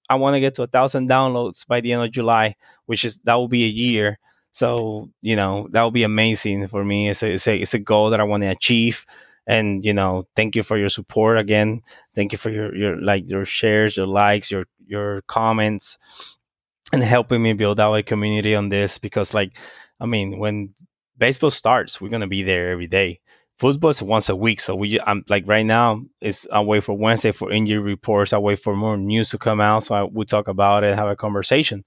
I 0.09 0.14
want 0.16 0.35
to 0.35 0.40
get 0.40 0.54
to 0.57 0.62
a 0.62 0.66
thousand 0.66 1.09
downloads 1.09 1.66
by 1.66 1.81
the 1.81 1.92
end 1.92 2.02
of 2.04 2.12
July, 2.12 2.57
which 2.87 3.04
is 3.04 3.18
that 3.24 3.35
will 3.35 3.48
be 3.48 3.64
a 3.64 3.68
year. 3.68 4.18
So 4.52 5.11
you 5.20 5.37
know 5.37 5.68
that 5.72 5.83
will 5.83 5.90
be 5.90 6.04
amazing 6.04 6.68
for 6.68 6.85
me. 6.85 7.11
It's 7.11 7.22
a 7.22 7.33
it's 7.33 7.46
a, 7.46 7.57
it's 7.57 7.74
a 7.74 7.78
goal 7.78 8.11
that 8.11 8.20
I 8.20 8.24
want 8.24 8.42
to 8.42 8.48
achieve. 8.48 9.04
And 9.46 9.85
you 9.85 9.94
know, 9.94 10.26
thank 10.37 10.57
you 10.57 10.62
for 10.62 10.76
your 10.76 10.90
support 10.90 11.38
again. 11.38 11.83
Thank 12.14 12.33
you 12.33 12.38
for 12.38 12.50
your 12.50 12.74
your 12.74 13.00
like 13.00 13.28
your 13.28 13.44
shares, 13.44 13.96
your 13.96 14.07
likes, 14.07 14.50
your 14.50 14.66
your 14.87 15.22
comments, 15.22 15.96
and 16.92 17.02
helping 17.02 17.42
me 17.42 17.52
build 17.52 17.81
out 17.81 17.94
a 17.94 18.02
community 18.02 18.54
on 18.54 18.68
this 18.68 18.98
because 18.98 19.35
like 19.35 19.57
I 20.00 20.07
mean, 20.07 20.38
when 20.38 20.74
baseball 21.18 21.50
starts, 21.50 22.00
we're 22.00 22.09
gonna 22.09 22.26
be 22.26 22.42
there 22.42 22.70
every 22.70 22.87
day. 22.87 23.20
Football 23.59 23.90
is 23.90 24.02
once 24.02 24.28
a 24.28 24.37
week, 24.37 24.61
so 24.61 24.76
we 24.76 25.00
I'm 25.00 25.24
like 25.28 25.44
right 25.46 25.66
now 25.66 26.02
it's 26.20 26.46
I 26.50 26.61
wait 26.61 26.85
for 26.85 26.96
Wednesday 26.96 27.33
for 27.33 27.50
injury 27.50 27.81
reports. 27.81 28.33
I 28.33 28.38
wait 28.38 28.61
for 28.61 28.76
more 28.76 28.96
news 28.96 29.31
to 29.31 29.38
come 29.38 29.61
out, 29.61 29.83
so 29.85 29.94
I 29.94 30.02
will 30.04 30.24
talk 30.24 30.48
about 30.48 30.85
it, 30.85 30.94
have 30.94 31.09
a 31.09 31.16
conversation. 31.16 31.85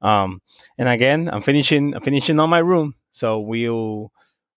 Um, 0.00 0.42
and 0.78 0.88
again, 0.88 1.30
I'm 1.32 1.42
finishing 1.42 1.94
I'm 1.94 2.02
finishing 2.02 2.40
on 2.40 2.50
my 2.50 2.58
room, 2.58 2.94
so 3.12 3.40
we'll 3.40 4.12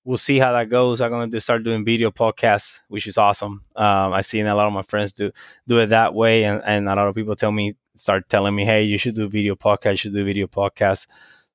we'll 0.05 0.17
see 0.17 0.39
how 0.39 0.53
that 0.53 0.69
goes. 0.69 1.01
I'm 1.01 1.11
gonna 1.11 1.39
start 1.39 1.63
doing 1.63 1.85
video 1.85 2.09
podcasts, 2.11 2.79
which 2.87 3.05
is 3.07 3.17
awesome. 3.19 3.63
Um, 3.75 4.13
I've 4.13 4.25
seen 4.25 4.47
a 4.47 4.55
lot 4.55 4.67
of 4.67 4.73
my 4.73 4.81
friends 4.83 5.13
do 5.13 5.31
do 5.67 5.77
it 5.79 5.87
that 5.87 6.15
way, 6.15 6.45
and, 6.45 6.61
and 6.65 6.89
a 6.89 6.95
lot 6.95 7.07
of 7.07 7.15
people 7.15 7.35
tell 7.35 7.51
me 7.51 7.75
start 7.95 8.27
telling 8.27 8.55
me, 8.55 8.65
hey, 8.65 8.83
you 8.83 8.97
should 8.97 9.15
do 9.15 9.29
video 9.29 9.55
podcast, 9.55 9.91
you 9.91 9.97
should 9.97 10.13
do 10.13 10.25
video 10.25 10.47
podcast. 10.47 11.07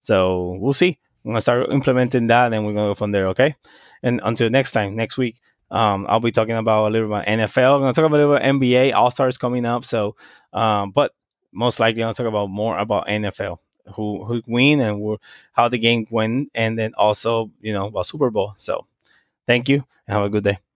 So 0.02 0.56
we'll 0.60 0.72
see. 0.72 0.98
I'm 1.24 1.32
gonna 1.32 1.40
start 1.40 1.70
implementing 1.70 2.28
that, 2.28 2.52
and 2.52 2.66
we're 2.66 2.72
gonna 2.72 2.90
go 2.90 2.94
from 2.94 3.12
there. 3.12 3.28
Okay. 3.28 3.54
And 4.02 4.20
until 4.24 4.48
next 4.50 4.72
time, 4.72 4.96
next 4.96 5.18
week, 5.18 5.36
um, 5.70 6.06
I'll 6.08 6.20
be 6.20 6.32
talking 6.32 6.56
about 6.56 6.88
a 6.88 6.90
little 6.90 7.08
about 7.08 7.26
NFL. 7.26 7.74
I'm 7.76 7.80
gonna 7.82 7.92
talk 7.92 8.06
about 8.06 8.20
a 8.20 8.26
little 8.26 8.38
NBA. 8.38 8.92
All 8.92 9.10
Stars 9.10 9.38
coming 9.38 9.64
up. 9.66 9.84
So, 9.84 10.16
um, 10.52 10.90
but 10.92 11.12
most 11.52 11.80
likely, 11.80 12.02
I'll 12.02 12.14
talk 12.14 12.26
about 12.26 12.48
more 12.48 12.78
about 12.78 13.08
NFL, 13.08 13.58
who 13.94 14.24
who 14.24 14.42
win 14.46 14.80
and 14.80 15.18
how 15.52 15.68
the 15.68 15.78
game 15.78 16.06
went, 16.10 16.50
and 16.54 16.78
then 16.78 16.94
also 16.96 17.50
you 17.60 17.72
know 17.72 17.86
about 17.86 18.06
Super 18.06 18.30
Bowl. 18.30 18.54
So, 18.56 18.86
thank 19.46 19.68
you 19.68 19.84
and 20.06 20.16
have 20.16 20.24
a 20.24 20.30
good 20.30 20.44
day. 20.44 20.69